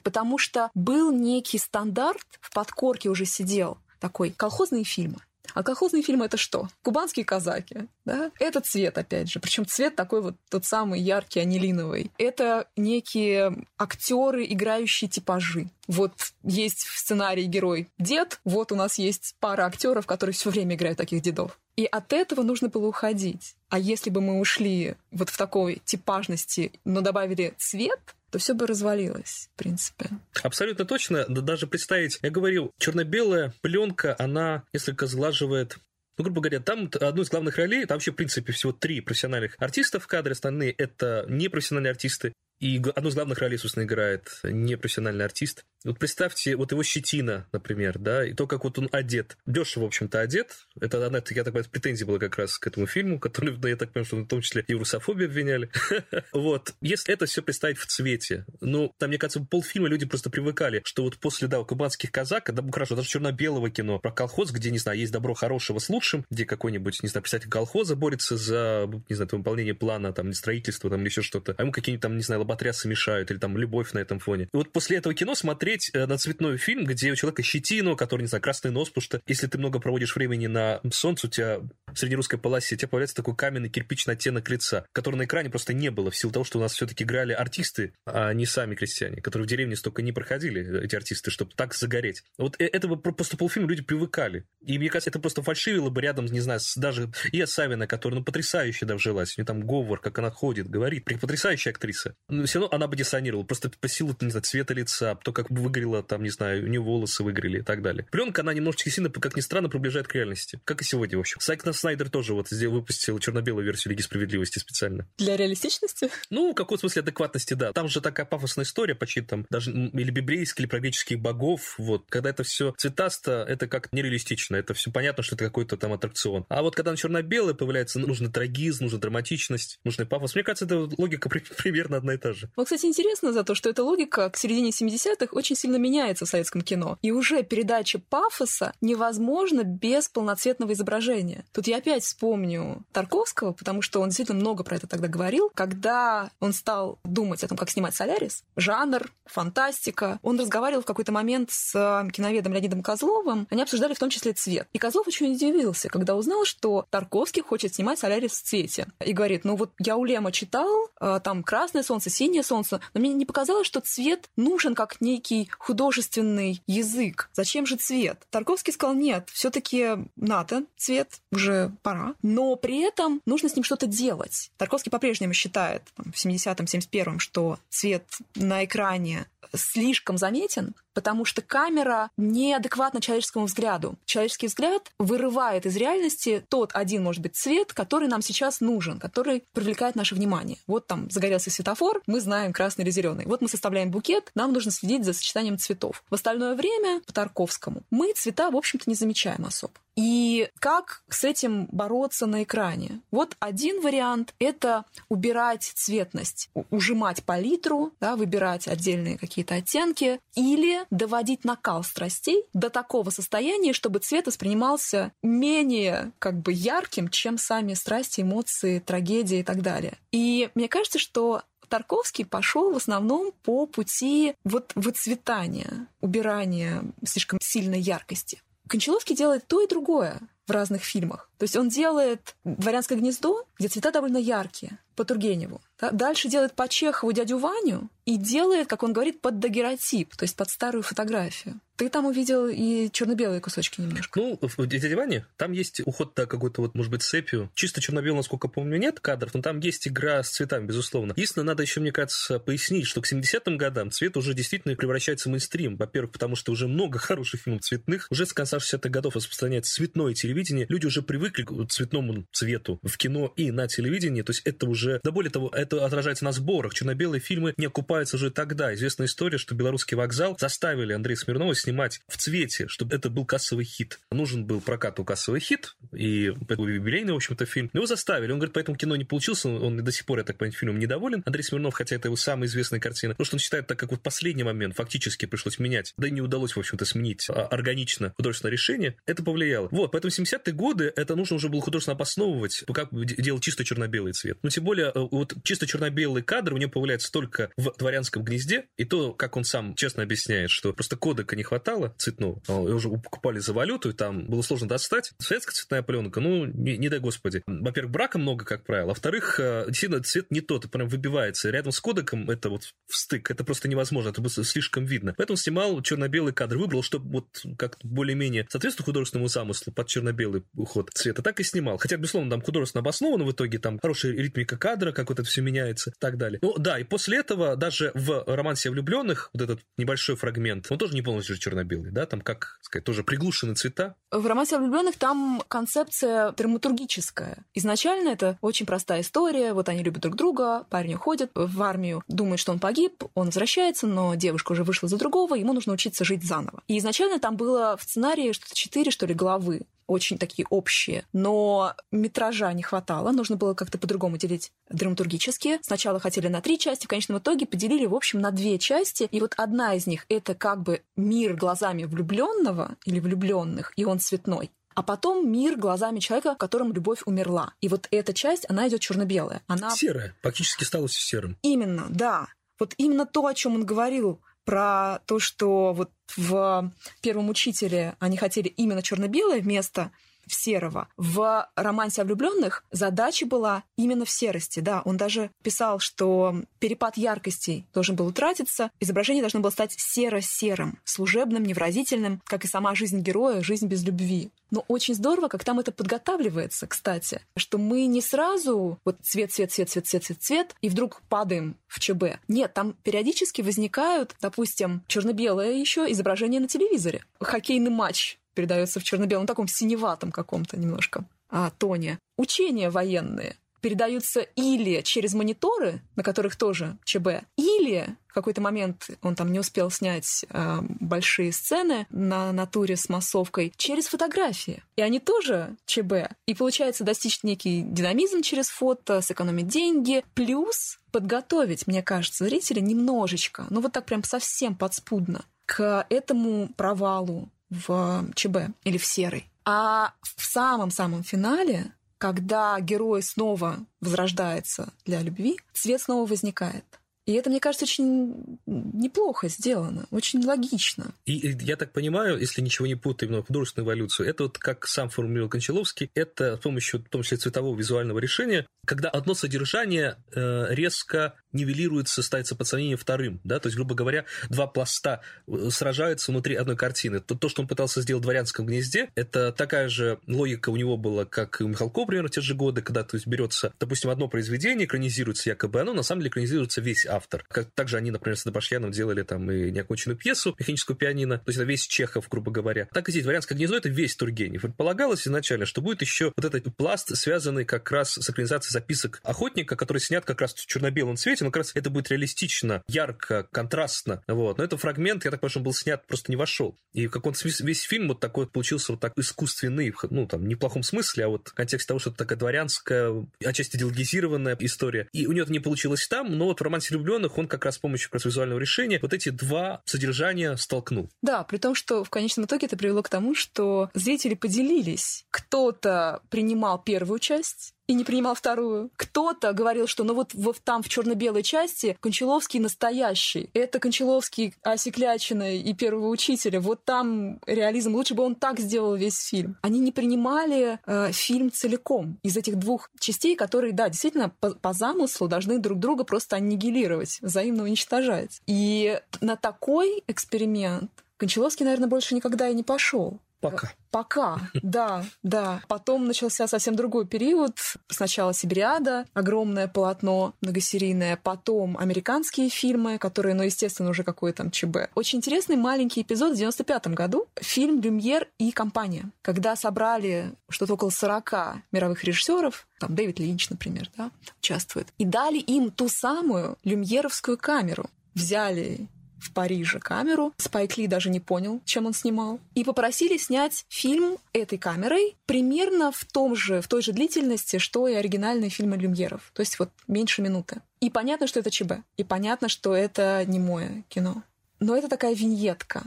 потому 0.05 0.39
что 0.39 0.71
был 0.73 1.11
некий 1.11 1.59
стандарт, 1.59 2.25
в 2.41 2.55
подкорке 2.55 3.09
уже 3.09 3.25
сидел 3.25 3.79
такой 3.99 4.31
колхозные 4.31 4.85
фильмы. 4.85 5.19
А 5.55 5.63
колхозные 5.63 6.03
фильмы 6.03 6.27
это 6.27 6.37
что? 6.37 6.69
Кубанские 6.83 7.25
казаки, 7.25 7.89
да? 8.05 8.31
Это 8.39 8.61
цвет, 8.61 8.99
опять 8.99 9.31
же. 9.31 9.41
Причем 9.41 9.67
цвет 9.67 9.97
такой 9.97 10.23
вот 10.23 10.37
тот 10.51 10.65
самый 10.65 11.01
яркий, 11.01 11.41
анилиновый. 11.41 12.11
Это 12.19 12.69
некие 12.77 13.67
актеры, 13.79 14.45
играющие 14.45 15.09
типажи. 15.09 15.69
Вот 15.89 16.13
есть 16.43 16.85
в 16.85 16.99
сценарии 16.99 17.45
герой 17.45 17.89
дед, 17.99 18.41
вот 18.45 18.73
у 18.73 18.77
нас 18.77 18.99
есть 18.99 19.37
пара 19.41 19.65
актеров, 19.67 20.07
которые 20.07 20.35
все 20.35 20.51
время 20.51 20.75
играют 20.75 20.99
таких 20.99 21.23
дедов. 21.23 21.59
И 21.77 21.85
от 21.85 22.13
этого 22.13 22.43
нужно 22.43 22.69
было 22.69 22.87
уходить. 22.87 23.55
А 23.69 23.79
если 23.79 24.11
бы 24.11 24.21
мы 24.21 24.41
ушли 24.41 24.95
вот 25.11 25.29
в 25.29 25.37
такой 25.37 25.83
типажности, 25.85 26.73
но 26.85 27.03
добавили 27.03 27.55
цвет, 27.59 28.01
то 28.31 28.39
все 28.39 28.55
бы 28.55 28.67
развалилось, 28.67 29.51
в 29.55 29.59
принципе. 29.59 30.09
Абсолютно 30.43 30.85
точно. 30.85 31.27
Да 31.29 31.43
даже 31.43 31.67
представить, 31.67 32.19
я 32.23 32.31
говорил, 32.31 32.71
черно-белая 32.79 33.53
пленка, 33.61 34.17
она 34.19 34.65
несколько 34.73 35.07
сглаживает 35.07 35.79
ну, 36.19 36.25
грубо 36.25 36.41
говоря, 36.41 36.61
там 36.61 36.91
одну 36.99 37.23
из 37.23 37.29
главных 37.29 37.59
ролей, 37.59 37.85
там 37.85 37.97
вообще, 37.97 38.11
в 38.11 38.15
принципе, 38.15 38.51
всего 38.53 38.73
три 38.73 39.03
профессиональных 39.03 39.55
артиста 39.59 40.01
в 40.01 40.07
кадре, 40.07 40.33
остальные— 40.33 40.73
это 40.79 41.27
непрофессиональные 41.29 41.91
артисты. 41.91 42.33
И 42.59 42.83
одну 42.95 43.11
из 43.11 43.15
главных 43.15 43.39
ролей, 43.39 43.59
собственно, 43.59 43.85
играет 43.85 44.41
непрофессиональный 44.43 45.25
артист. 45.25 45.65
Вот 45.85 45.99
представьте, 45.99 46.57
вот 46.57 46.73
его 46.73 46.83
щетина, 46.83 47.47
например, 47.53 47.99
да, 47.99 48.27
и 48.27 48.33
то, 48.33 48.47
как 48.47 48.65
вот 48.65 48.79
он 48.79 48.89
одет. 48.93 49.37
Дешево, 49.47 49.85
в 49.85 49.87
общем-то, 49.87 50.21
одет. 50.21 50.67
Это, 50.81 50.99
я 50.99 51.11
так 51.11 51.53
понимаю, 51.53 51.67
претензия 51.71 52.07
была 52.07 52.19
как 52.19 52.39
раз 52.39 52.59
к 52.59 52.67
этому 52.67 52.87
фильму, 52.87 53.21
который, 53.21 53.57
да, 53.59 53.69
я 53.69 53.77
так 53.77 53.93
понимаю, 53.93 54.07
что 54.07 54.17
в 54.17 54.27
том 54.27 54.41
числе 54.41 54.65
и 54.67 54.75
в 54.75 54.83
обвиняли. 55.09 55.71
вот. 56.33 56.75
Если 56.81 57.13
это 57.13 57.27
все 57.27 57.43
представить 57.43 57.79
в 57.79 57.87
цвете, 57.87 58.47
ну, 58.61 58.95
там, 58.99 59.11
мне 59.11 59.19
кажется, 59.19 59.41
полфильма 59.41 59.89
люди 59.89 60.07
просто 60.07 60.31
привыкали, 60.31 60.81
что 60.85 61.05
вот 61.05 61.19
после, 61.19 61.49
да, 61.49 61.63
кубанских 61.63 62.11
казак, 62.11 62.53
да, 62.53 62.63
ну, 62.63 62.73
хорошо, 62.73 62.97
даже 62.97 63.09
черно-белого 63.09 63.71
кино 63.71 63.99
про 63.99 64.13
колхоз, 64.13 64.51
где, 64.51 64.71
не 64.71 64.79
знаю, 64.79 64.99
есть 64.99 65.13
добро 65.13 65.35
хорошего 65.35 65.79
с 65.79 65.89
лучшим, 65.89 66.25
где 66.31 66.47
какой-нибудь, 66.47 67.03
не 67.03 67.09
знаю, 67.09 67.23
представитель 67.23 67.51
колхоза 67.51 67.97
борется 67.97 68.37
за, 68.37 68.89
не 69.09 69.15
знаю, 69.15 69.29
выполнение 69.33 69.75
плана, 69.75 70.13
там, 70.13 70.33
строительство, 70.33 70.91
там, 70.91 71.01
или 71.01 71.09
еще 71.09 71.23
что-то, 71.23 71.55
а 71.57 71.63
ему 71.63 71.73
какие-нибудь 71.73 72.03
там, 72.03 72.17
не 72.17 72.23
знаю, 72.23 72.46
лоботрясы 72.47 72.89
мешают, 72.89 73.31
или 73.31 73.39
там 73.39 73.57
любовь 73.59 73.93
на 73.93 73.99
этом 73.99 74.19
фоне. 74.19 74.45
И 74.45 74.57
вот 74.57 74.73
после 74.73 74.99
этого 74.99 75.15
кино 75.15 75.35
смотреть 75.35 75.91
э, 75.93 76.07
на 76.07 76.17
цветной 76.17 76.57
фильм, 76.57 76.85
где 76.85 77.11
у 77.11 77.17
человека 77.17 77.43
щетину, 77.43 77.97
который, 77.97 78.23
не 78.23 78.29
знаю, 78.29 78.43
красный 78.43 78.71
нос, 78.71 78.89
потому 78.89 79.03
что 79.03 79.21
если 79.27 79.47
ты 79.47 79.59
много 79.59 79.81
проводишь 79.81 80.15
времени 80.15 80.47
на 80.47 80.81
солнце, 80.91 81.27
у 81.27 81.31
тебя 81.31 81.61
в 81.87 81.97
среднерусской 81.97 82.39
полосе, 82.39 82.77
у 82.77 82.79
тебя 82.79 82.89
появляется 82.89 83.17
такой 83.17 83.37
каменный 83.37 83.69
кирпичный 83.69 84.15
оттенок 84.15 84.49
лица, 84.49 84.87
который 84.93 85.17
на 85.17 85.25
экране 85.25 85.51
просто 85.51 85.75
не 85.75 85.91
было, 85.91 86.11
в 86.11 86.17
силу 86.17 86.33
того, 86.33 86.45
что 86.45 86.59
у 86.59 86.63
нас 86.63 86.73
все-таки 86.73 87.05
играли 87.05 87.33
артисты, 87.33 87.93
а 88.07 88.33
не 88.33 88.47
сами 88.47 88.75
крестьяне, 88.75 89.21
которые 89.21 89.47
в 89.47 89.51
деревне 89.51 89.77
столько 89.77 90.03
не 90.03 90.13
проходили, 90.13 90.85
эти 90.85 90.95
артисты, 90.95 91.31
чтобы 91.31 91.53
так 91.55 91.75
загореть. 91.75 92.23
Вот 92.39 92.57
э, 92.61 92.67
этого 92.67 92.97
просто 92.97 93.37
полфильма 93.37 93.69
люди 93.69 93.83
привыкали. 93.83 94.45
И 94.65 94.79
мне 94.79 94.89
кажется, 94.89 95.11
это 95.11 95.19
просто 95.19 95.43
фальшивило 95.43 95.91
бы 95.91 96.01
рядом, 96.01 96.27
не 96.27 96.41
знаю, 96.41 96.61
с 96.61 96.77
даже 96.77 97.11
и 97.33 97.45
Савина, 97.47 97.87
которая, 97.87 98.21
ну, 98.21 98.25
потрясающе 98.25 98.87
да 98.87 98.97
вжилась. 98.97 99.37
У 99.37 99.41
нее 99.41 99.47
там 99.47 99.63
говор, 99.63 100.01
как 100.01 100.19
она 100.19 100.31
ходит, 100.31 100.69
говорит. 100.69 101.05
Потрясающая 101.05 101.73
актриса. 101.73 102.15
Все 102.45 102.61
равно 102.61 102.75
она 102.75 102.87
бы 102.87 102.97
диссонировала. 102.97 103.45
Просто 103.45 103.71
по 103.71 103.89
силу, 103.89 104.17
не 104.21 104.31
знаю, 104.31 104.43
цвета 104.43 104.75
лица, 104.75 105.15
то, 105.23 105.33
как 105.33 105.51
бы 105.51 105.63
выгорела, 105.63 106.03
там, 106.03 106.23
не 106.23 106.31
знаю, 106.31 106.65
у 106.65 106.67
нее 106.67 106.81
волосы 106.81 107.23
выгорели 107.23 107.61
и 107.61 107.63
так 107.63 107.83
далее. 107.83 108.07
Пленка, 108.11 108.43
она 108.43 108.53
немножечко 108.55 108.91
сильно, 108.91 109.11
как 109.11 109.37
ни 109.37 109.41
странно, 109.41 109.69
приближает 109.69 110.09
к 110.09 110.15
реальности. 110.15 110.61
Как 110.65 110.83
и 110.83 110.85
сегодня, 110.85 111.17
в 111.17 111.21
общем. 111.21 111.41
Сайк 111.41 111.65
Снайдер 111.73 112.11
тоже 112.11 112.35
вот 112.35 112.49
сделал, 112.49 112.77
выпустил 112.77 113.19
черно-белую 113.19 113.65
версию 113.65 113.93
Лиги 113.93 114.03
Справедливости 114.03 114.59
специально. 114.59 115.07
Для 115.19 115.37
реалистичности? 115.37 116.11
Ну, 116.31 116.53
в 116.53 116.55
каком 116.55 116.79
смысле 116.79 117.03
адекватности, 117.03 117.55
да. 117.55 117.73
Там 117.73 117.89
же 117.89 118.01
такая 118.01 118.27
пафосная 118.27 118.65
история, 118.65 118.95
почти 118.95 119.21
там, 119.21 119.47
даже 119.51 119.71
или 119.71 120.11
библейских, 120.11 120.61
или 120.61 120.67
про 120.67 120.81
греческих 120.81 121.19
богов, 121.21 121.75
вот. 121.79 122.05
Когда 122.09 122.31
это 122.31 122.45
все 122.45 122.75
цветасто, 122.77 123.45
это 123.49 123.67
как 123.67 123.93
нереалистично. 123.93 124.57
Это 124.57 124.75
все 124.75 124.91
понятно, 124.91 125.23
что 125.23 125.35
это 125.35 125.45
какой-то 125.45 125.77
там 125.77 125.93
аттракцион. 125.93 126.47
А 126.49 126.63
вот 126.63 126.75
когда 126.75 126.91
на 126.91 126.97
черно-белое 126.97 127.55
появляется, 127.55 127.99
нужно 127.99 128.31
трагизм, 128.31 128.85
нужна 128.85 128.99
драматичность, 128.99 129.79
нужный 129.85 130.07
пафос. 130.07 130.35
Мне 130.35 130.45
кажется, 130.45 130.65
это 130.65 130.89
логика 130.99 131.29
примерно 131.59 131.97
одна 131.97 132.15
и 132.15 132.19
та 132.19 132.26
же. 132.33 132.51
Вот, 132.57 132.65
кстати, 132.65 132.87
интересно 132.87 133.33
за 133.33 133.45
то, 133.45 133.55
что 133.55 133.69
эта 133.69 133.83
логика 133.83 134.31
к 134.31 134.37
середине 134.37 134.71
70-х 134.71 135.29
очень 135.33 135.57
сильно 135.57 135.77
меняется 135.77 136.27
в 136.27 136.29
советском 136.29 136.63
кино. 136.63 136.99
И 137.03 137.11
уже 137.11 137.43
передача 137.43 137.99
пафоса 137.99 138.73
невозможна 138.81 139.63
без 139.65 140.09
полноцветного 140.09 140.73
изображения. 140.73 141.45
Тут 141.53 141.67
я 141.67 141.79
опять 141.79 142.05
вспомню 142.05 142.85
Тарковского, 142.93 143.53
потому 143.53 143.83
что 143.83 144.01
он 144.01 144.09
действительно 144.09 144.39
много 144.39 144.65
про 144.65 144.77
это 144.77 144.87
тогда 144.87 145.09
говорил. 145.09 145.51
Когда 145.55 146.31
он 146.41 146.53
стал 146.53 146.99
думать 147.05 147.43
о 147.45 147.49
том, 147.49 147.59
как 147.59 147.71
снимать 147.71 147.95
«Солярис», 147.95 148.45
жанр, 148.57 149.11
фантастика, 149.25 150.19
он 150.23 150.39
разговаривал 150.39 150.83
в 150.83 150.87
какой-то 150.87 151.13
момент 151.13 151.51
с 151.51 151.73
киноведом 152.13 152.53
Леонидом 152.53 152.83
Козловым. 152.83 153.47
Они 153.51 153.63
обсуждали 153.63 153.95
в 153.95 153.99
том 153.99 154.11
числе 154.11 154.33
цвет. 154.33 154.69
И 154.73 154.79
Козлов 154.79 155.07
очень 155.07 155.33
удивился, 155.33 155.89
когда 155.89 156.15
узнал, 156.15 156.45
что 156.45 156.87
Тарковский 156.91 157.43
хочет 157.43 157.75
снимать 157.75 157.99
«Солярис» 157.99 158.33
в 158.33 158.43
цвете. 158.43 158.87
И 159.05 159.13
говорит, 159.13 159.45
ну 159.45 159.57
вот 159.57 159.73
я 159.79 159.97
у 159.97 160.05
Лема 160.05 160.33
читал, 160.33 160.89
э, 161.01 161.21
там 161.23 161.43
красное 161.43 161.83
солнце, 161.83 162.11
синее 162.17 162.43
солнце, 162.43 162.81
но 162.95 163.01
мне 163.01 163.13
не 163.13 163.27
показалось, 163.27 163.67
что 163.67 163.81
цвет 163.81 164.29
нужен 164.37 164.75
как 164.75 165.01
некий 165.01 165.51
художественный 165.59 166.63
язык. 166.67 167.31
Зачем 167.33 167.67
же 167.67 167.77
цвет? 167.77 168.27
Тарковский 168.31 168.73
сказал, 168.73 168.95
нет, 168.95 169.29
все 169.33 169.51
таки 169.51 169.91
надо 170.17 170.65
цвет, 170.77 171.21
уже 171.31 171.73
пора. 171.83 172.15
Но 172.23 172.57
при 172.57 172.81
этом 172.81 173.21
нужно 173.27 173.49
с 173.49 173.57
ним 173.57 173.65
что-то 173.65 173.87
делать. 173.87 174.51
Тарковский 174.57 174.91
по-прежнему 174.91 175.35
считает 175.35 175.83
там, 175.97 176.13
в 176.13 176.17
70-м, 176.17 176.67
71-м, 176.67 177.19
что 177.19 177.59
цвет 177.69 178.05
на 178.35 178.65
экране 178.65 179.27
слишком 179.55 180.19
заметен, 180.19 180.75
потому 180.95 181.25
что 181.25 181.43
камера 181.43 182.11
неадекватна 182.17 183.01
человеческому 183.01 183.47
взгляду. 183.47 183.97
Человеческий 184.05 184.47
взгляд 184.47 184.91
вырывает 184.99 185.67
из 185.67 185.77
реальности 185.77 186.45
тот 186.49 186.71
один, 186.75 187.03
может 187.03 187.23
быть, 187.23 187.37
цвет, 187.37 187.73
который 187.73 188.09
нам 188.09 188.23
сейчас 188.23 188.61
нужен, 188.61 188.99
который 188.99 189.45
привлекает 189.53 189.95
наше 189.95 190.15
внимание. 190.15 190.59
Вот 190.67 190.87
там 190.87 191.11
загорелся 191.11 191.51
светофор, 191.51 192.03
мы 192.07 192.21
знаем 192.21 192.53
красный 192.53 192.85
или 192.85 192.91
зеленый. 192.91 193.27
Вот 193.27 193.43
мы 193.43 193.49
составляем 193.49 193.91
букет, 193.91 194.31
нам 194.35 194.53
нужно 194.53 194.71
следить 194.71 195.05
за 195.05 195.13
сочетанием 195.13 195.59
цветов. 195.59 196.03
В 196.11 196.15
остальное 196.15 196.55
время, 196.55 197.01
по 197.07 197.13
Тарковскому, 197.13 197.83
мы 197.91 198.13
цвета, 198.15 198.51
в 198.51 198.57
общем-то, 198.57 198.89
не 198.89 198.95
замечаем 198.95 199.45
особо. 199.45 199.75
И 199.97 200.51
как 200.61 201.03
с 201.09 201.25
этим 201.25 201.67
бороться 201.67 202.27
на 202.27 202.43
экране? 202.43 203.01
Вот 203.11 203.37
один 203.41 203.81
вариант— 203.81 204.35
это 204.39 204.85
убирать 205.09 205.73
цветность, 205.75 206.51
ужимать 206.71 207.25
палитру, 207.25 207.93
да, 207.99 208.17
выбирать 208.17 208.69
отдельные 208.69 209.17
какие-то 209.17 209.55
оттенки, 209.55 210.21
или 210.35 210.85
доводить 210.91 211.45
накал 211.45 211.83
страстей 211.83 212.45
до 212.53 212.69
такого 212.69 213.09
состояния, 213.09 213.73
чтобы 213.73 214.01
цвет 214.01 214.27
воспринимался 214.27 215.13
менее 215.23 216.13
как 216.19 216.39
бы 216.41 216.53
ярким, 216.53 217.09
чем 217.09 217.39
сами 217.39 217.73
страсти, 217.73 218.21
эмоции, 218.21 218.81
трагедии 218.81 219.39
и 219.39 219.43
так 219.43 219.63
далее. 219.63 219.97
И 220.13 220.51
мне 220.55 220.69
кажется, 220.69 220.99
что 220.99 221.43
Тарковский 221.69 222.25
пошел 222.25 222.73
в 222.73 222.77
основном 222.77 223.33
по 223.43 223.67
пути 223.67 224.35
вот 224.45 224.73
выцветания, 224.75 225.89
убирания 226.01 226.83
слишком 227.05 227.39
сильной 227.41 227.81
яркости. 227.81 228.43
Кончаловский 228.69 229.15
делает 229.15 229.47
то 229.47 229.61
и 229.61 229.69
другое 229.69 230.21
в 230.47 230.51
разных 230.51 230.83
фильмах. 230.83 231.31
То 231.39 231.45
есть 231.45 231.57
он 231.57 231.69
делает 231.69 232.37
«Дворянское 232.45 232.99
гнездо», 232.99 233.47
где 233.59 233.69
цвета 233.69 233.93
довольно 233.93 234.19
яркие, 234.19 234.79
по 234.97 235.05
Тургеневу. 235.05 235.61
Да? 235.81 235.91
Дальше 235.91 236.29
делает 236.29 236.55
по 236.55 236.69
Чехову 236.69 237.13
дядю 237.13 237.39
Ваню 237.39 237.89
и 238.07 238.17
делает, 238.17 238.69
как 238.69 238.83
он 238.83 238.93
говорит, 238.93 239.21
под 239.21 239.39
дагеротип, 239.39 240.17
то 240.17 240.25
есть 240.25 240.37
под 240.37 240.49
старую 240.49 240.83
фотографию. 240.83 241.61
Ты 241.77 241.91
там 241.91 242.07
увидел 242.07 242.49
и 242.49 242.89
черно-белые 242.91 243.43
кусочки 243.43 243.83
немножко. 243.83 244.19
Ну, 244.19 244.39
в 244.41 244.67
«Дяде 244.67 244.97
Ване» 244.97 245.27
там 245.37 245.53
есть 245.53 245.83
уход 245.85 246.17
на 246.17 246.25
какой-то 246.25 246.63
вот, 246.63 246.75
может 246.75 246.91
быть, 246.91 247.03
цепью. 247.03 247.51
Чисто 247.55 247.83
черно-белый, 247.83 248.17
насколько 248.17 248.49
помню, 248.49 248.79
нет 248.79 248.99
кадров, 249.01 249.35
но 249.35 249.43
там 249.43 249.61
есть 249.61 249.87
игра 249.87 250.23
с 250.23 250.31
цветами, 250.31 250.67
безусловно. 250.67 251.13
Единственное, 251.13 251.45
надо 251.45 251.63
еще, 251.63 251.81
мне 251.81 251.93
кажется, 251.93 252.39
пояснить, 252.39 252.87
что 252.87 253.03
к 253.03 253.13
70-м 253.13 253.59
годам 253.59 253.91
цвет 253.91 254.17
уже 254.17 254.33
действительно 254.33 254.75
превращается 254.75 255.29
в 255.29 255.33
мейнстрим. 255.33 255.77
Во-первых, 255.77 256.13
потому 256.13 256.35
что 256.35 256.51
уже 256.51 256.67
много 256.67 256.99
хороших 256.99 257.43
фильмов 257.43 257.63
цветных. 257.63 258.07
Уже 258.11 258.25
с 258.25 258.33
конца 258.33 258.57
60-х 258.57 258.89
годов 258.89 259.15
распространяется 259.15 259.75
цветное 259.75 260.15
телевидение. 260.15 260.65
Люди 260.71 260.87
уже 260.87 261.03
привыкли 261.03 261.43
к 261.43 261.69
цветному 261.69 262.25
цвету 262.33 262.79
в 262.83 262.97
кино 262.97 263.35
и 263.37 263.51
на 263.51 263.69
телевидении. 263.69 264.23
То 264.23 264.31
есть 264.31 264.43
это 264.47 264.67
уже... 264.67 264.86
Да 265.03 265.11
более 265.11 265.31
того, 265.31 265.51
это 265.51 265.85
отражается 265.85 266.25
на 266.25 266.33
сборах. 266.33 266.75
Черно-белые 266.75 267.21
фильмы 267.21 267.55
не 267.57 267.67
окупаются 267.67 268.17
уже 268.17 268.31
тогда. 268.31 268.75
Известная 268.75 269.07
история, 269.07 269.39
что 269.39 269.55
белорусский 269.55 269.97
вокзал 269.97 270.37
заставили 270.39 270.93
Андрея 270.93 271.17
Смирнова 271.17 271.55
снимать 271.55 272.01
в 272.09 272.17
цвете, 272.17 272.69
чтобы 272.69 272.95
это 272.95 273.11
был 273.11 273.25
кассовый 273.25 273.65
хит. 273.65 274.01
Нужен 274.11 274.45
был 274.45 274.61
прокату 274.61 275.05
кассовый 275.05 275.41
хит, 275.41 275.77
и 275.93 276.33
юбилейный, 276.49 277.13
в 277.13 277.17
общем-то, 277.17 277.47
фильм. 277.47 277.71
Его 277.73 277.87
заставили. 277.87 278.33
Он 278.33 278.39
говорит, 278.39 278.55
поэтому 278.55 278.77
кино 278.77 278.97
не 278.97 279.05
получился, 279.05 279.49
он 279.49 279.77
до 279.77 279.93
сих 279.93 280.05
пор, 280.05 280.19
я 280.19 280.25
так 280.25 280.37
понимаю, 280.37 280.59
фильмом 280.59 280.79
недоволен. 280.79 281.23
Андрей 281.27 281.43
Смирнов, 281.43 281.75
хотя 281.75 281.97
это 281.97 282.09
его 282.09 282.17
самая 282.17 282.49
известная 282.49 282.81
картина, 282.81 283.15
потому 283.15 283.27
что 283.27 283.37
он 283.37 283.41
считает, 283.41 283.67
так 283.67 283.79
как 283.79 283.91
вот 283.91 284.03
последний 284.03 284.45
момент 284.45 284.77
фактически 284.77 285.27
пришлось 285.27 285.59
менять, 285.59 285.95
да 285.97 286.09
и 286.09 286.11
не 286.11 286.21
удалось, 286.21 286.57
в 286.57 286.59
общем-то, 286.59 286.85
сменить 286.85 287.27
а, 287.29 287.47
органично 287.47 288.13
художественное 288.17 288.53
решение, 288.53 288.97
это 289.07 289.23
повлияло. 289.23 289.69
Вот, 289.71 289.93
поэтому 289.93 290.11
70-е 290.11 290.53
годы 290.53 290.93
это 290.95 291.17
нужно 291.17 291.37
уже 291.37 291.49
было 291.49 291.63
художественно 291.63 291.95
обосновывать, 291.95 292.65
как 292.73 292.89
делать 292.93 293.43
чисто 293.43 293.65
черно-белый 293.65 294.13
цвет. 294.13 294.39
Но 294.43 294.51
тем 294.51 294.65
более, 294.65 294.76
э, 294.83 294.93
вот 294.95 295.35
чисто 295.43 295.67
черно-белый 295.67 296.23
кадр 296.23 296.55
у 296.55 296.57
него 296.57 296.71
появляется 296.71 297.11
только 297.11 297.51
в 297.57 297.75
дворянском 297.79 298.25
гнезде, 298.25 298.67
и 298.77 298.85
то, 298.85 299.13
как 299.13 299.37
он 299.37 299.45
сам 299.45 299.75
честно 299.75 300.03
объясняет, 300.03 300.51
что 300.51 300.73
просто 300.73 300.97
кодека 300.97 301.37
не 301.37 301.43
хватало, 301.43 301.95
цветного. 301.99 302.41
Его 302.49 302.77
уже 302.77 302.89
покупали 302.91 303.39
за 303.39 303.53
валюту, 303.53 303.91
и 303.91 303.93
там 303.93 304.27
было 304.27 304.43
сложно 304.43 304.69
достать. 304.69 305.13
Советская 305.19 305.55
цветная 305.55 305.83
пленка, 305.83 306.21
ну, 306.21 306.47
не, 306.47 306.77
не 306.77 306.89
дай 306.89 306.99
господи. 306.99 307.43
Во-первых, 307.47 307.93
брака 307.93 308.19
много, 308.19 308.45
как 308.45 308.65
правило. 308.65 308.89
Во-вторых, 308.89 309.41
э, 309.41 309.65
действительно, 309.69 310.03
цвет 310.03 310.31
не 310.31 310.41
тот, 310.41 310.65
и 310.65 310.69
прям 310.69 310.89
выбивается. 310.89 311.51
Рядом 311.51 311.73
с 311.73 311.81
кодеком 311.81 312.31
это 312.31 312.51
вот 312.51 312.75
в 312.87 312.97
стык, 312.97 313.31
это 313.31 313.45
просто 313.45 313.69
невозможно, 313.69 314.11
это 314.11 314.21
просто 314.21 314.45
слишком 314.45 314.85
видно. 314.85 315.15
Поэтому 315.17 315.37
снимал 315.37 315.83
черно-белый 315.83 316.33
кадр, 316.33 316.59
выбрал, 316.59 316.83
чтобы 316.83 317.11
вот 317.11 317.27
как 317.59 317.79
более-менее 317.83 318.47
соответствовать 318.49 318.87
художественному 318.87 319.29
замыслу 319.29 319.73
под 319.73 319.87
черно-белый 319.89 320.45
уход 320.55 320.91
цвета, 320.95 321.23
так 321.23 321.41
и 321.41 321.45
снимал. 321.45 321.79
Хотя, 321.79 321.97
безусловно, 321.97 322.31
там 322.31 322.43
художественно 322.43 322.81
обосновано 322.81 323.25
в 323.25 323.33
итоге, 323.33 323.59
там 323.59 323.79
хорошая 323.79 324.13
ритмика 324.13 324.57
кадра, 324.67 324.91
как 324.91 325.11
вот 325.11 325.21
это 325.21 325.29
все 325.29 325.43
меняется 325.43 325.91
и 325.91 325.93
так 326.01 326.19
далее. 326.19 326.41
Ну 326.43 326.55
да, 326.59 326.77
и 326.77 326.83
после 326.83 327.19
этого 327.19 327.55
даже 327.55 327.93
в 327.95 328.25
романсе 328.27 328.69
влюбленных 328.69 329.31
вот 329.33 329.43
этот 329.43 329.61
небольшой 329.77 330.17
фрагмент, 330.17 330.67
он 330.71 330.77
тоже 330.77 330.93
не 330.95 331.03
полностью 331.03 331.39
черно-белый, 331.39 331.93
да, 331.93 332.05
там 332.05 332.21
как 332.21 332.59
сказать, 332.63 332.85
тоже 332.85 333.05
приглушены 333.05 333.55
цвета. 333.55 333.95
В 334.11 334.27
романсе 334.27 334.59
влюбленных 334.59 334.99
там 334.99 335.41
концепция 335.47 336.33
драматургическая. 336.33 337.45
Изначально 337.55 338.09
это 338.09 338.39
очень 338.41 338.67
простая 338.67 339.03
история. 339.03 339.53
Вот 339.53 339.69
они 339.69 339.85
любят 339.85 340.03
друг 340.03 340.17
друга, 340.17 340.67
парень 340.69 340.95
уходит 340.95 341.31
в 341.37 341.63
армию, 341.63 342.03
думает, 342.09 342.41
что 342.41 342.51
он 342.51 342.59
погиб, 342.59 343.05
он 343.15 343.27
возвращается, 343.27 343.87
но 343.87 344.17
девушка 344.17 344.51
уже 344.51 344.65
вышла 344.65 344.89
за 344.89 344.99
другого, 344.99 345.37
ему 345.37 345.53
нужно 345.53 345.75
учиться 345.75 346.05
жить 346.05 346.25
заново. 346.25 346.65
И 346.67 346.77
изначально 346.79 347.21
там 347.21 347.37
было 347.37 347.77
в 347.77 347.85
сценарии 347.85 348.33
что-то 348.33 348.57
четыре, 348.57 348.91
что 348.91 349.07
ли, 349.07 349.15
главы 349.15 349.63
очень 349.87 350.19
такие 350.19 350.47
общие, 350.51 351.05
но 351.13 351.75
метража 351.91 352.53
не 352.53 352.63
хватало, 352.63 353.13
нужно 353.13 353.37
было 353.37 353.55
как-то 353.55 353.79
по-другому 353.79 354.17
делить 354.17 354.53
драматургически. 354.71 355.59
Сначала 355.63 356.01
хотели 356.01 356.29
на 356.29 356.41
три 356.41 356.59
части, 356.59 356.87
в 356.87 356.89
конечном 356.89 357.19
итоге 357.19 357.47
поделили, 357.47 357.87
в 357.87 357.95
общем, 357.95 358.21
на 358.21 358.31
две 358.31 358.59
части, 358.59 359.09
и 359.11 359.21
вот 359.21 359.35
одна 359.37 359.75
из 359.75 359.87
них— 359.87 360.07
это 360.09 360.35
как 360.35 360.63
бы 360.63 360.83
мир 360.97 361.35
глазами 361.35 361.85
влюбленного 361.85 362.77
или 362.85 363.01
влюбленных, 363.01 363.73
и 363.77 363.85
он 363.85 363.99
цветной 363.99 364.51
а 364.77 364.83
потом 364.83 365.33
мир 365.33 365.57
глазами 365.57 366.01
человека, 366.01 366.35
в 366.35 366.37
котором 366.37 366.71
любовь 366.71 367.01
умерла. 367.07 367.55
И 367.63 367.69
вот 367.69 367.89
эта 367.91 368.13
часть, 368.13 368.45
она 368.51 368.69
идет 368.69 368.81
черно-белая. 368.81 369.41
Она... 369.47 369.71
Серая, 369.71 370.15
практически 370.21 370.65
стала 370.65 370.87
серым. 370.87 371.39
Именно, 371.41 371.87
да. 371.89 372.29
Вот 372.59 372.75
именно 372.77 373.07
то, 373.07 373.27
о 373.27 373.33
чем 373.33 373.55
он 373.55 373.65
говорил, 373.65 374.21
про 374.47 375.01
то, 375.07 375.19
что 375.19 375.75
вот 375.75 375.91
в 376.17 376.71
первом 377.03 377.29
учителе 377.29 377.97
они 377.99 378.17
хотели 378.17 378.49
именно 378.49 378.83
черно-белое 378.83 379.41
вместо 379.41 379.91
серого. 380.29 380.89
В 380.97 381.49
романсе 381.57 382.03
о 382.03 382.05
влюбленных 382.05 382.65
задача 382.71 383.27
была 383.27 383.65
именно 383.77 384.05
в 384.05 384.11
серости. 384.11 384.61
Да, 384.61 384.83
он 384.85 384.97
даже 384.97 385.31
писал, 385.43 385.79
что 385.79 386.43
перепад 386.59 386.97
яркостей 386.97 387.67
должен 387.73 387.97
был 387.97 388.07
утратиться, 388.07 388.71
изображение 388.81 389.23
должно 389.23 389.41
было 389.41 389.51
стать 389.51 389.75
серо-серым, 389.77 390.79
служебным, 390.85 391.45
невразительным, 391.45 392.23
как 392.25 392.45
и 392.45 392.49
сама 392.49 392.75
жизнь 392.75 393.01
героя, 393.01 393.43
жизнь 393.43 393.67
без 393.67 393.85
любви. 393.85 394.31
Но 394.51 394.65
очень 394.69 394.95
здорово, 394.95 395.29
как 395.29 395.45
там 395.45 395.59
это 395.59 395.73
подготавливается, 395.73 396.67
кстати, 396.67 397.21
что 397.37 397.59
мы 397.59 397.87
не 397.87 398.01
сразу 398.01 398.79
вот 398.85 398.99
цвет, 399.03 399.33
цвет, 399.33 399.51
цвет, 399.51 399.71
цвет, 399.71 399.87
цвет, 399.87 400.05
цвет, 400.05 400.23
цвет, 400.23 400.55
и 400.61 400.69
вдруг 400.69 401.03
падаем 401.09 401.57
в 401.67 401.81
ЧБ. 401.81 402.21
Нет, 402.29 402.55
там 402.55 402.75
периодически 402.83 403.43
возникают, 403.43 404.15
допустим, 404.21 404.83
черно-белое 404.87 405.53
еще 405.53 405.91
изображение 405.91 406.41
на 406.41 406.49
телевизоре. 406.49 407.05
Хоккейный 407.21 407.71
матч 407.71 408.19
передается 408.37 408.79
в 408.79 408.85
черно-белом, 408.85 409.27
таком 409.27 409.49
синеватом 409.49 410.13
каком-то 410.13 410.57
немножко 410.57 411.05
а, 411.29 411.51
тоне. 411.59 411.99
Учения 412.17 412.71
военные 412.71 413.35
передаются 413.61 414.21
или 414.21 414.81
через 414.83 415.13
мониторы, 415.15 415.81
на 415.97 416.05
которых 416.05 416.37
тоже 416.37 416.79
ЧБ, 416.85 417.25
или 417.37 417.97
в 418.07 418.15
какой-то 418.15 418.41
момент 418.41 418.91
он 419.03 419.17
там 419.17 419.33
не 419.33 419.41
успел 419.41 419.73
снять 419.73 420.25
э, 420.29 420.59
большие 420.81 421.33
сцены 421.33 421.87
на 421.91 422.33
натуре 422.33 422.77
с 422.77 422.89
массовкой 422.89 423.53
через 423.57 423.89
фотографии. 423.89 424.63
И 424.77 424.83
они 424.83 425.01
тоже 425.01 425.57
ЧБ. 425.67 426.15
И 426.27 426.35
получается 426.35 426.85
достичь 426.85 427.25
некий 427.25 427.63
динамизм 427.63 428.23
через 428.23 428.49
фото, 428.49 429.01
сэкономить 429.01 429.49
деньги, 429.49 430.05
плюс 430.15 430.79
подготовить, 430.93 431.67
мне 431.67 431.83
кажется, 431.83 432.25
зрителя 432.25 432.61
немножечко, 432.61 433.47
ну 433.51 433.61
вот 433.61 433.73
так 433.73 433.85
прям 433.85 434.05
совсем 434.05 434.55
подспудно 434.55 435.25
к 435.45 435.87
этому 435.91 436.49
провалу 436.57 437.31
в 437.51 438.07
ЧБ 438.15 438.37
или 438.65 438.79
в 438.79 438.85
серый. 438.85 439.31
А 439.45 439.93
в 440.03 440.25
самом-самом 440.25 441.03
финале, 441.05 441.73
когда 441.99 442.59
герой 442.61 443.03
снова 443.03 443.59
возрождается 443.81 444.73
для 444.85 445.01
любви, 445.03 445.39
цвет 445.53 445.81
снова 445.81 446.07
возникает. 446.07 446.65
И 447.07 447.13
это, 447.13 447.31
мне 447.31 447.39
кажется, 447.39 447.65
очень 447.67 448.39
неплохо 448.47 449.29
сделано, 449.29 449.87
очень 449.93 450.25
логично. 450.25 450.93
И 451.05 451.37
я 451.41 451.57
так 451.57 451.73
понимаю, 451.73 452.19
если 452.19 452.43
ничего 452.43 452.67
не 452.67 452.75
путаю, 452.75 453.09
именно 453.09 453.23
художественную 453.23 453.67
эволюцию, 453.67 454.09
это 454.09 454.25
вот 454.25 454.39
как 454.39 454.67
сам 454.67 454.89
формулировал 454.89 455.31
Кончаловский, 455.31 455.89
это 455.95 456.37
с 456.37 456.41
помощью, 456.41 456.81
в 456.81 456.89
том 456.89 457.03
числе, 457.03 457.19
цветового 457.19 457.57
визуального 457.57 458.01
решения, 458.01 458.45
когда 458.67 458.91
одно 458.91 459.15
содержание 459.15 459.99
э, 460.13 460.47
резко 460.51 461.15
нивелируется, 461.37 462.03
ставится 462.03 462.35
под 462.35 462.47
сомнение 462.47 462.77
вторым, 462.77 463.21
да, 463.25 463.39
то 463.39 463.47
есть, 463.49 463.57
грубо 463.57 463.75
говоря, 463.75 464.05
два 464.29 464.47
пласта 464.47 465.03
э, 465.27 465.49
сражаются 465.51 466.11
внутри 466.11 466.35
одной 466.35 466.57
картины. 466.57 467.01
То, 467.01 467.15
то 467.15 467.29
что 467.29 467.43
он 467.43 467.49
пытался 467.49 467.83
сделать 467.83 468.01
в 468.01 468.05
«Дворянском 468.05 468.47
гнезде», 468.47 468.91
это 468.95 469.33
такая 469.33 469.69
же 469.69 469.99
логика 470.07 470.51
у 470.51 470.57
него 470.57 470.77
была, 470.77 471.05
как 471.05 471.41
и 471.41 471.45
у 471.45 471.49
Михалкова, 471.49 471.87
примерно, 471.87 472.09
в 472.09 472.13
те 472.13 472.21
же 472.21 472.35
годы, 472.35 472.63
когда, 472.63 472.83
то 472.83 472.97
есть, 472.97 473.07
берется, 473.07 473.53
допустим, 473.61 473.91
одно 473.91 474.09
произведение, 474.09 474.67
экранизируется 474.67 475.31
якобы 475.31 475.61
оно, 475.61 475.73
на 475.73 475.83
самом 475.83 476.01
деле 476.01 476.11
экранизируется 476.11 476.61
весь 476.61 476.87
автор. 476.87 477.25
Как, 477.29 477.51
также 477.53 477.77
они, 477.77 477.91
например, 477.91 478.19
с 478.19 478.25
Добашьяном 478.25 478.71
делали 478.71 479.03
там 479.03 479.31
и 479.31 479.51
неоконченную 479.51 479.97
пьесу 479.97 480.35
«Механическую 480.39 480.77
пианино», 480.77 481.19
то 481.19 481.29
есть, 481.29 481.39
это 481.39 481.47
весь 481.47 481.67
Чехов, 481.67 482.09
грубо 482.09 482.31
говоря. 482.31 482.69
Так 482.73 482.89
и 482.89 482.93
здесь 482.93 483.03
«Дворянское 483.03 483.37
гнездо»— 483.37 483.57
это 483.59 483.69
весь 483.69 483.97
Тургенев. 483.97 484.43
Предполагалось 484.43 485.07
изначально, 485.07 485.47
что 485.47 485.61
будет 485.61 485.81
еще 485.83 486.13
вот 486.17 486.25
этот 486.25 486.57
пласт, 486.57 486.97
связанный 486.97 487.45
как 487.45 487.71
раз 487.71 487.95
с 487.95 488.11
экранизацией 488.11 488.53
записок 488.53 489.01
охотника, 489.03 489.57
который 489.57 489.79
снят 489.79 490.05
как 490.05 490.21
раз 490.21 490.35
в 490.35 490.47
черно-белом 490.47 490.97
цвете, 490.97 491.25
но 491.27 491.33
как 491.33 491.39
раз 491.39 491.53
это 491.55 491.71
будет 491.71 491.91
реалистично, 491.91 492.63
ярко, 492.69 493.27
контрастно. 493.33 494.01
Вот. 494.07 494.39
Но 494.39 494.45
это 494.45 494.57
фрагмент, 494.57 495.05
я 495.05 495.11
так 495.11 495.21
понимаю, 495.21 495.45
был 495.45 495.53
снят, 495.53 495.85
просто 495.85 496.13
не 496.13 496.17
вошел. 496.17 496.57
И 496.73 496.87
как 496.87 497.05
он 497.05 497.15
весь 497.21 497.63
фильм 497.63 497.89
вот 497.89 497.99
такой 497.99 498.29
получился 498.29 498.73
вот 498.73 498.81
так 498.81 498.93
искусственный, 498.97 499.75
ну, 499.91 500.07
там, 500.07 500.29
не 500.29 500.37
в 500.37 500.39
плохом 500.39 500.63
смысле, 500.63 501.07
а 501.07 501.09
вот 501.09 501.29
в 501.29 501.35
контексте 501.35 501.67
того, 501.67 501.81
что 501.81 501.91
это 501.91 501.99
такая 501.99 502.17
дворянская, 502.17 503.05
отчасти 503.25 503.57
идеологизированная 503.57 504.37
история. 504.39 504.89
И 504.93 505.07
у 505.07 505.13
него 505.13 505.25
это 505.25 505.33
не 505.33 505.41
получилось 505.41 505.89
там, 505.89 506.17
но 506.17 506.27
вот 506.27 506.39
в 506.39 506.45
«Романсе 506.45 506.75
влюбленных» 506.75 507.19
он 507.19 507.27
как 507.27 507.45
раз 507.45 507.57
с 507.57 507.59
помощью 507.59 507.89
как 507.89 507.95
раз 507.95 508.05
визуального 508.05 508.39
решения 508.39 508.79
вот 508.81 508.93
эти 508.93 509.09
два 509.09 509.63
содержания 509.65 510.37
столкнул. 510.37 510.89
Да, 511.03 511.25
при 511.25 511.39
том, 511.39 511.57
что 511.57 511.83
в 511.83 511.91
конечном 511.91 512.27
итоге 512.27 512.47
это 512.47 512.57
привело 512.57 512.83
к 512.83 512.89
тому, 512.89 513.17
что 513.17 513.69
зрители 513.75 514.15
поделились. 514.15 515.07
Кто-то 515.11 516.03
принимал 516.09 516.63
первую 516.63 517.01
часть, 517.01 517.56
и 517.67 517.75
не 517.75 517.85
принимал 517.85 518.15
вторую. 518.15 518.71
Кто-то 518.77 519.33
говорил, 519.33 519.67
что 519.67 519.85
ну 519.85 519.95
вот, 519.95 520.13
там 520.45 520.63
в 520.63 520.69
черно-белой 520.69 521.23
части 521.23 521.77
Кончаловский 521.81 522.41
настоящий. 522.41 523.31
Это 523.35 523.59
Кончаловский 523.59 524.35
Аси 524.43 524.71
Клячина 524.71 525.37
и 525.37 525.53
первого 525.55 525.89
учителя. 525.89 526.41
Вот 526.41 526.65
там 526.65 527.19
реализм. 527.27 527.75
Лучше 527.75 527.95
бы 527.95 528.03
он 528.03 528.15
так 528.15 528.39
сделал 528.39 528.75
весь 528.77 529.01
фильм. 529.01 529.37
Они 529.43 529.59
не 529.59 529.73
принимали 529.73 530.59
э, 530.67 530.93
фильм 530.93 531.31
целиком 531.33 531.99
из 532.03 532.17
этих 532.17 532.37
двух 532.37 532.71
частей, 532.79 533.17
которые, 533.17 533.53
да, 533.53 533.69
действительно 533.69 534.13
по, 534.21 534.31
по 534.31 534.53
замыслу 534.53 535.09
должны 535.09 535.39
друг 535.39 535.59
друга 535.59 535.85
просто 535.85 536.17
аннигилировать, 536.17 536.99
взаимно 537.01 537.45
уничтожать. 537.45 538.21
И 538.27 538.81
на 539.01 539.17
такой 539.17 539.83
эксперимент 539.87 540.71
Кончаловский, 540.97 541.45
наверное, 541.45 541.69
больше 541.69 541.95
никогда 541.95 542.29
и 542.29 542.35
не 542.35 542.43
пошел. 542.43 543.01
Пока. 543.21 543.53
Пока, 543.71 544.19
да, 544.43 544.85
да. 545.03 545.43
Потом 545.49 545.87
начался 545.87 546.27
совсем 546.27 546.55
другой 546.55 546.87
период. 546.87 547.39
Сначала 547.69 548.15
«Сибириада», 548.15 548.87
огромное 548.95 549.49
полотно 549.49 550.15
многосерийное, 550.21 550.99
потом 551.03 551.59
американские 551.59 552.29
фильмы, 552.29 552.79
которые, 552.79 553.15
ну, 553.15 553.23
естественно, 553.23 553.71
уже 553.71 553.85
какой 553.85 554.13
там 554.13 554.31
ЧБ. 554.31 554.71
Очень 554.75 554.99
интересный 554.99 555.37
маленький 555.37 555.83
эпизод 555.83 556.13
в 556.13 556.17
95 556.17 556.69
году. 556.69 557.07
Фильм 557.17 557.61
«Люмьер 557.61 558.09
и 558.19 558.33
компания», 558.33 558.91
когда 559.03 559.37
собрали 559.37 560.13
что-то 560.29 560.55
около 560.55 560.71
40 560.71 561.43
мировых 561.53 561.85
режиссеров, 561.85 562.47
там 562.59 562.75
Дэвид 562.75 562.99
Линч, 562.99 563.29
например, 563.31 563.71
да, 563.77 563.91
участвует, 564.19 564.69
и 564.79 564.85
дали 564.85 565.19
им 565.19 565.51
ту 565.51 565.69
самую 565.69 566.39
люмьеровскую 566.45 567.19
камеру. 567.19 567.69
Взяли 567.95 568.69
в 568.99 569.13
Париже 569.13 569.59
камеру. 569.61 570.13
Спайк 570.17 570.57
Ли 570.57 570.67
даже 570.67 570.91
не 570.91 571.01
понял, 571.01 571.41
чем 571.45 571.67
он 571.67 571.75
снимал. 571.75 572.21
И 572.35 572.45
попросили 572.45 572.97
снять 572.97 573.45
фильм 573.49 573.99
этой 574.13 574.39
камерой 574.39 574.97
примерно 575.07 575.73
в 575.73 575.85
том 575.85 576.17
же, 576.17 576.41
в 576.41 576.49
той 576.49 576.63
же 576.63 576.73
длительности, 576.73 577.39
что 577.39 577.69
и 577.69 577.75
оригинальные 577.75 578.31
фильмы 578.31 578.57
Люмьеров. 578.57 579.11
То 579.15 579.21
есть 579.21 579.39
вот 579.39 579.51
меньше 579.69 580.03
минуты. 580.03 580.41
И 580.61 580.71
понятно, 580.71 581.07
что 581.07 581.21
это 581.21 581.31
ЧБ. 581.31 581.53
И 581.77 581.85
понятно, 581.85 582.29
что 582.29 582.55
это 582.55 583.05
не 583.07 583.19
мое 583.19 583.65
кино. 583.69 584.03
Но 584.41 584.57
это 584.57 584.69
такая 584.69 584.95
виньетка, 584.95 585.65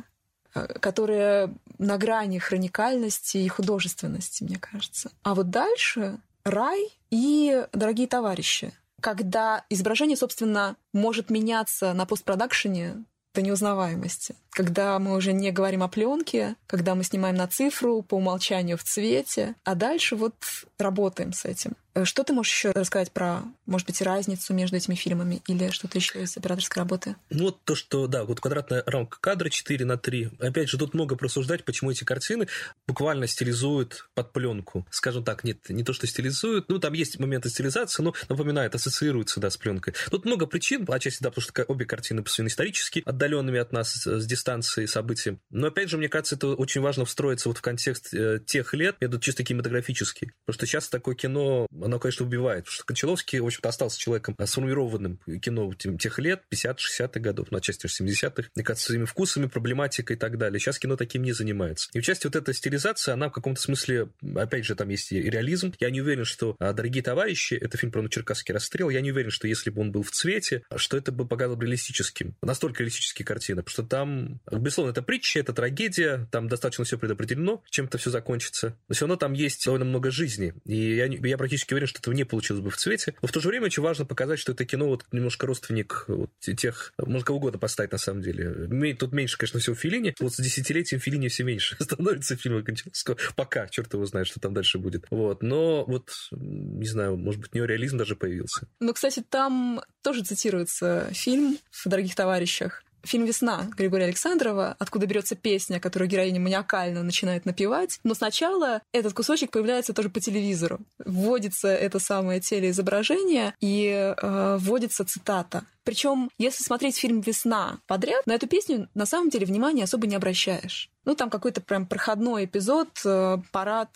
э, 0.53 0.79
которая 0.79 1.53
на 1.77 1.97
грани 1.97 2.39
хроникальности 2.39 3.37
и 3.37 3.47
художественности, 3.47 4.43
мне 4.43 4.57
кажется. 4.57 5.11
А 5.23 5.35
вот 5.35 5.49
дальше 5.49 6.19
рай 6.43 6.89
и 7.09 7.65
дорогие 7.73 8.07
товарищи 8.07 8.73
когда 8.99 9.63
изображение, 9.69 10.17
собственно, 10.17 10.75
может 10.93 11.29
меняться 11.29 11.93
на 11.93 12.05
постпродакшене 12.05 13.05
до 13.39 13.45
неузнаваемости. 13.45 14.36
Когда 14.49 14.99
мы 14.99 15.15
уже 15.15 15.32
не 15.32 15.52
говорим 15.52 15.82
о 15.84 15.88
пленке, 15.88 16.56
когда 16.67 16.95
мы 16.95 17.04
снимаем 17.04 17.36
на 17.36 17.47
цифру 17.47 18.02
по 18.02 18.15
умолчанию 18.15 18.78
в 18.78 18.84
цвете, 18.84 19.56
а 19.63 19.75
дальше 19.75 20.15
вот 20.15 20.36
работаем 20.78 21.32
с 21.32 21.45
этим. 21.45 21.73
Э, 21.99 22.05
что 22.05 22.23
ты 22.23 22.33
можешь 22.33 22.53
еще 22.53 22.71
рассказать 22.71 23.12
про, 23.12 23.43
может 23.65 23.88
быть, 23.88 24.01
разницу 24.01 24.53
между 24.53 24.77
этими 24.77 24.95
фильмами 24.95 25.41
или 25.47 25.69
что-то 25.69 25.97
еще 25.97 26.21
из 26.21 26.35
операторской 26.38 26.81
работы? 26.81 27.15
Ну, 27.29 27.45
вот 27.45 27.63
то, 27.63 27.75
что, 27.75 28.07
да, 28.07 28.23
вот 28.23 28.39
квадратная 28.39 28.83
рамка 28.85 29.17
кадра 29.19 29.49
4 29.49 29.85
на 29.85 29.97
3. 29.97 30.31
Опять 30.39 30.69
же, 30.69 30.77
тут 30.77 30.93
много 30.93 31.15
просуждать, 31.15 31.65
почему 31.65 31.91
эти 31.91 32.03
картины 32.03 32.47
буквально 32.88 33.27
стилизуют 33.27 34.09
под 34.13 34.31
пленку. 34.31 34.85
Скажем 34.91 35.23
так, 35.23 35.43
нет, 35.43 35.69
не 35.69 35.83
то, 35.83 35.93
что 35.93 36.07
стилизуют, 36.07 36.69
ну, 36.69 36.79
там 36.79 36.93
есть 36.93 37.19
моменты 37.19 37.49
стилизации, 37.49 38.01
но 38.03 38.13
напоминает, 38.29 38.75
ассоциируется, 38.75 39.39
да, 39.39 39.49
с 39.49 39.57
пленкой. 39.57 39.93
Тут 40.09 40.25
много 40.25 40.45
причин, 40.45 40.85
отчасти, 40.88 41.23
да, 41.23 41.29
потому 41.29 41.43
что 41.43 41.63
обе 41.63 41.85
картины 41.85 42.23
посвящены 42.23 42.47
исторически, 42.47 43.03
отдаленными 43.05 43.59
от 43.59 43.71
нас 43.71 44.05
с 44.05 44.25
дистанции 44.25 44.85
событиям. 44.85 45.39
Но, 45.49 45.67
опять 45.67 45.89
же, 45.89 45.97
мне 45.97 46.09
кажется, 46.09 46.35
это 46.35 46.49
очень 46.49 46.81
важно 46.81 47.05
встроиться 47.05 47.49
вот 47.49 47.57
в 47.57 47.62
контекст 47.62 48.13
э, 48.13 48.39
тех 48.45 48.73
лет, 48.73 48.95
это 48.99 49.19
чисто 49.19 49.43
кинематографический. 49.43 50.31
Потому 50.45 50.53
что 50.53 50.65
сейчас 50.65 50.88
такое 50.89 51.15
кино, 51.15 51.67
оно, 51.89 51.99
конечно, 51.99 52.25
убивает. 52.25 52.65
Потому 52.65 52.73
что 52.73 52.86
Кончаловский, 52.86 53.39
в 53.39 53.45
общем-то, 53.45 53.69
остался 53.69 53.99
человеком 53.99 54.36
сформированным 54.43 55.19
кино 55.41 55.73
тех 55.73 56.19
лет, 56.19 56.43
50-60-х 56.52 57.19
годов, 57.19 57.52
на 57.52 57.62
части 57.62 57.88
70-х, 57.88 58.49
мне 58.56 58.63
кажется, 58.63 58.88
своими 58.88 59.06
вкусами, 59.06 59.47
проблематикой 59.47 60.15
и 60.15 60.19
так 60.19 60.38
далее. 60.38 60.60
Сейчас 60.60 60.80
кино 60.80 60.95
таким 60.95 61.23
не 61.23 61.32
занимается. 61.32 61.89
И 61.93 61.99
в 61.99 62.04
части 62.04 62.28
вот 62.28 62.36
этой 62.36 62.54
стилизации, 62.54 63.12
она 63.12 63.30
в 63.30 63.32
каком-то 63.32 63.62
смысле, 63.62 64.10
опять 64.36 64.65
же, 64.65 64.75
там 64.75 64.89
есть 64.89 65.12
и 65.12 65.21
реализм. 65.21 65.73
Я 65.80 65.89
не 65.89 66.02
уверен, 66.02 66.25
что 66.25 66.56
а, 66.60 66.73
«Дорогие 66.73 67.04
товарищи»— 67.04 67.54
это 67.62 67.78
фильм 67.78 67.91
про 67.91 68.08
Черкасский 68.08 68.54
расстрел. 68.54 68.89
Я 68.89 69.02
не 69.02 69.12
уверен, 69.12 69.32
что 69.32 69.47
если 69.47 69.69
бы 69.69 69.82
он 69.82 69.91
был 69.91 70.04
в 70.04 70.12
цвете, 70.12 70.63
что 70.75 70.97
это 70.97 71.12
бы 71.12 71.28
показало 71.28 71.60
реалистическим. 71.60 72.36
Настолько 72.41 72.80
реалистические 72.80 73.25
картины. 73.25 73.63
Потому 73.63 73.71
что 73.71 73.84
там, 73.84 74.39
безусловно, 74.52 74.91
это 74.91 75.02
притча, 75.02 75.39
это 75.39 75.54
трагедия, 75.54 76.28
там 76.32 76.47
достаточно 76.47 76.84
все 76.84 76.97
предопределено, 76.97 77.63
чем 77.69 77.86
это 77.86 77.97
все 77.97 78.10
закончится. 78.10 78.78
Но 78.88 78.95
все 78.95 79.06
равно 79.06 79.15
там 79.15 79.34
есть 79.34 79.65
довольно 79.65 79.86
много 79.86 80.12
жизни. 80.12 80.54
И 80.65 80.95
я, 80.95 81.06
я 81.06 81.38
практически 81.38 81.73
уверен, 81.79 81.87
что 81.87 81.99
этого 81.99 82.13
не 82.13 82.25
получилось 82.25 82.61
бы 82.61 82.69
в 82.69 82.77
цвете. 82.77 83.15
Но 83.21 83.27
в 83.27 83.31
то 83.31 83.39
же 83.39 83.47
время 83.47 83.65
очень 83.65 83.81
важно 83.81 84.05
показать, 84.05 84.39
что 84.39 84.51
это 84.51 84.65
кино 84.65 84.87
вот 84.87 85.05
немножко 85.11 85.47
родственник 85.47 86.05
вот 86.07 86.31
тех, 86.39 86.93
можно 86.97 87.25
кого 87.25 87.37
угодно 87.37 87.59
поставить 87.59 87.91
на 87.91 87.97
самом 87.97 88.21
деле. 88.21 88.93
Тут 88.95 89.13
меньше, 89.13 89.37
конечно, 89.37 89.59
всего 89.59 89.75
Филини. 89.75 90.15
Вот 90.19 90.33
с 90.33 90.37
десятилетием 90.37 90.99
Филини 90.99 91.29
все 91.29 91.43
меньше 91.43 91.75
становится 91.79 92.35
фильмов 92.35 92.65
Кончаловского. 92.65 93.17
Пока, 93.35 93.67
черт 93.67 93.93
его 93.93 94.05
знает, 94.05 94.27
что 94.27 94.39
там 94.39 94.53
дальше 94.53 94.77
будет. 94.77 95.05
Вот. 95.09 95.41
Но 95.41 95.85
вот, 95.85 96.11
не 96.31 96.87
знаю, 96.87 97.17
может 97.17 97.41
быть, 97.41 97.55
неореализм 97.55 97.97
даже 97.97 98.15
появился. 98.15 98.67
Ну, 98.79 98.93
кстати, 98.93 99.23
там 99.27 99.81
тоже 100.01 100.23
цитируется 100.23 101.09
фильм 101.13 101.57
в 101.71 101.87
«Дорогих 101.87 102.15
товарищах», 102.15 102.83
фильм 103.03 103.25
«Весна» 103.25 103.67
Григория 103.77 104.05
Александрова, 104.05 104.75
откуда 104.79 105.05
берется 105.05 105.35
песня, 105.35 105.79
которую 105.79 106.09
героиня 106.09 106.39
маниакально 106.39 107.03
начинает 107.03 107.45
напевать. 107.45 107.99
Но 108.03 108.13
сначала 108.13 108.81
этот 108.91 109.13
кусочек 109.13 109.51
появляется 109.51 109.93
тоже 109.93 110.09
по 110.09 110.19
телевизору. 110.19 110.79
Вводится 110.97 111.69
это 111.69 111.99
самое 111.99 112.39
телеизображение 112.39 113.53
и 113.59 114.13
э, 114.15 114.57
вводится 114.59 115.05
цитата. 115.05 115.63
Причем, 115.83 116.29
если 116.38 116.63
смотреть 116.63 116.97
фильм 116.97 117.21
«Весна» 117.21 117.79
подряд, 117.88 118.27
на 118.27 118.33
эту 118.33 118.47
песню 118.47 118.89
на 118.93 119.05
самом 119.05 119.29
деле 119.29 119.45
внимания 119.45 119.85
особо 119.85 120.07
не 120.07 120.15
обращаешь. 120.15 120.89
Ну, 121.05 121.15
там 121.15 121.29
какой-то 121.29 121.62
прям 121.62 121.88
проходной 121.88 122.45
эпизод, 122.45 122.89
э, 123.05 123.38
парад 123.51 123.89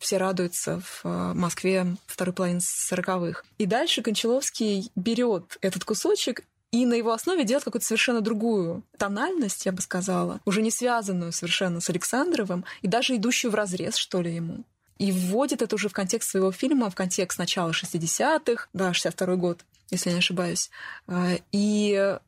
все 0.00 0.16
радуются 0.16 0.80
в 0.80 1.02
э, 1.04 1.32
Москве 1.34 1.86
второй 2.06 2.32
половины 2.32 2.60
сороковых. 2.62 3.44
И 3.58 3.66
дальше 3.66 4.02
Кончаловский 4.02 4.90
берет 4.96 5.58
этот 5.60 5.84
кусочек 5.84 6.44
и 6.72 6.86
на 6.86 6.94
его 6.94 7.12
основе 7.12 7.44
делать 7.44 7.64
какую-то 7.64 7.86
совершенно 7.86 8.20
другую 8.20 8.84
тональность, 8.96 9.66
я 9.66 9.72
бы 9.72 9.82
сказала, 9.82 10.40
уже 10.44 10.62
не 10.62 10.70
связанную 10.70 11.32
совершенно 11.32 11.80
с 11.80 11.90
Александровым, 11.90 12.64
и 12.82 12.88
даже 12.88 13.16
идущую 13.16 13.50
в 13.50 13.54
разрез, 13.54 13.96
что 13.96 14.20
ли, 14.20 14.34
ему. 14.34 14.64
И 14.98 15.12
вводит 15.12 15.62
это 15.62 15.74
уже 15.74 15.88
в 15.88 15.92
контекст 15.92 16.30
своего 16.30 16.52
фильма, 16.52 16.90
в 16.90 16.94
контекст 16.94 17.38
начала 17.38 17.70
60-х, 17.70 18.68
да, 18.72 18.90
62-й 18.90 19.36
год, 19.36 19.64
если 19.90 20.10
я 20.10 20.14
не 20.14 20.20
ошибаюсь. 20.20 20.70
А, 21.06 21.32
и 21.52 22.18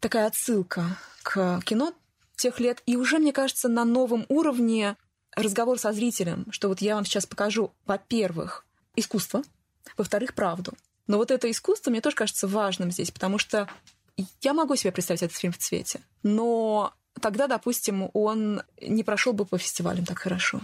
такая 0.00 0.26
отсылка 0.26 0.96
к 1.22 1.60
кино 1.64 1.92
тех 2.34 2.60
лет. 2.60 2.82
И 2.86 2.96
уже, 2.96 3.18
мне 3.18 3.32
кажется, 3.32 3.68
на 3.68 3.84
новом 3.84 4.24
уровне 4.28 4.96
разговор 5.36 5.78
со 5.78 5.92
зрителем, 5.92 6.46
что 6.50 6.68
вот 6.68 6.80
я 6.80 6.94
вам 6.94 7.04
сейчас 7.04 7.26
покажу, 7.26 7.72
во-первых, 7.84 8.64
искусство, 8.96 9.42
во-вторых, 9.96 10.34
правду. 10.34 10.72
Но 11.08 11.16
вот 11.16 11.32
это 11.32 11.50
искусство 11.50 11.90
мне 11.90 12.00
тоже 12.00 12.14
кажется 12.14 12.46
важным 12.46 12.92
здесь, 12.92 13.10
потому 13.10 13.38
что 13.38 13.68
я 14.40 14.52
могу 14.52 14.76
себе 14.76 14.92
представить 14.92 15.22
этот 15.22 15.36
фильм 15.36 15.52
в 15.52 15.58
цвете, 15.58 16.00
но 16.22 16.94
тогда, 17.18 17.46
допустим, 17.46 18.10
он 18.12 18.62
не 18.80 19.04
прошел 19.04 19.32
бы 19.32 19.44
по 19.44 19.58
фестивалям 19.58 20.04
так 20.04 20.18
хорошо. 20.18 20.60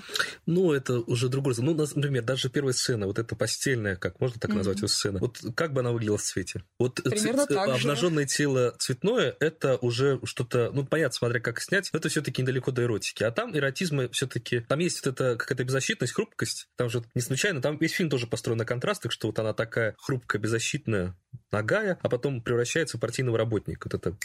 Ну, 0.46 0.72
это 0.72 1.00
уже 1.00 1.28
другой. 1.28 1.54
Ну, 1.58 1.74
например, 1.74 2.22
даже 2.22 2.48
первая 2.48 2.72
сцена, 2.72 3.06
вот 3.06 3.18
эта 3.18 3.36
постельная, 3.36 3.96
как 3.96 4.20
можно 4.20 4.40
так 4.40 4.50
mm-hmm. 4.50 4.56
назвать 4.56 4.82
ее 4.82 4.88
сцена, 4.88 5.18
вот 5.18 5.40
как 5.54 5.72
бы 5.72 5.80
она 5.80 5.92
выглядела 5.92 6.18
в 6.18 6.22
цвете? 6.22 6.62
Вот 6.78 7.02
Примерно 7.02 7.46
ц- 7.46 7.54
так 7.54 7.68
обнаженное 7.68 8.26
же. 8.26 8.34
тело 8.34 8.74
цветное, 8.78 9.36
это 9.40 9.76
уже 9.76 10.20
что-то, 10.24 10.70
ну, 10.72 10.84
понятно, 10.84 11.14
смотря 11.14 11.40
как 11.40 11.60
снять, 11.60 11.90
но 11.92 11.98
это 11.98 12.08
все-таки 12.08 12.42
недалеко 12.42 12.70
до 12.70 12.82
эротики. 12.82 13.22
А 13.22 13.30
там 13.30 13.56
эротизма 13.56 14.08
все-таки, 14.10 14.60
там 14.60 14.78
есть 14.78 15.04
вот 15.04 15.14
эта 15.14 15.36
какая-то 15.36 15.64
беззащитность, 15.64 16.12
хрупкость, 16.12 16.68
там 16.76 16.90
же 16.90 17.04
не 17.14 17.22
случайно, 17.22 17.60
там 17.60 17.76
весь 17.78 17.92
фильм 17.92 18.10
тоже 18.10 18.26
построен 18.26 18.58
на 18.58 18.64
контрастах, 18.64 19.12
что 19.12 19.28
вот 19.28 19.38
она 19.38 19.52
такая 19.52 19.94
хрупкая, 19.98 20.40
беззащитная, 20.40 21.16
ногая, 21.50 21.98
а 22.02 22.08
потом 22.08 22.42
превращается 22.42 22.98
в 22.98 23.00
партийного 23.00 23.38
работника. 23.38 23.88
Вот 23.90 23.94
это 23.94 24.16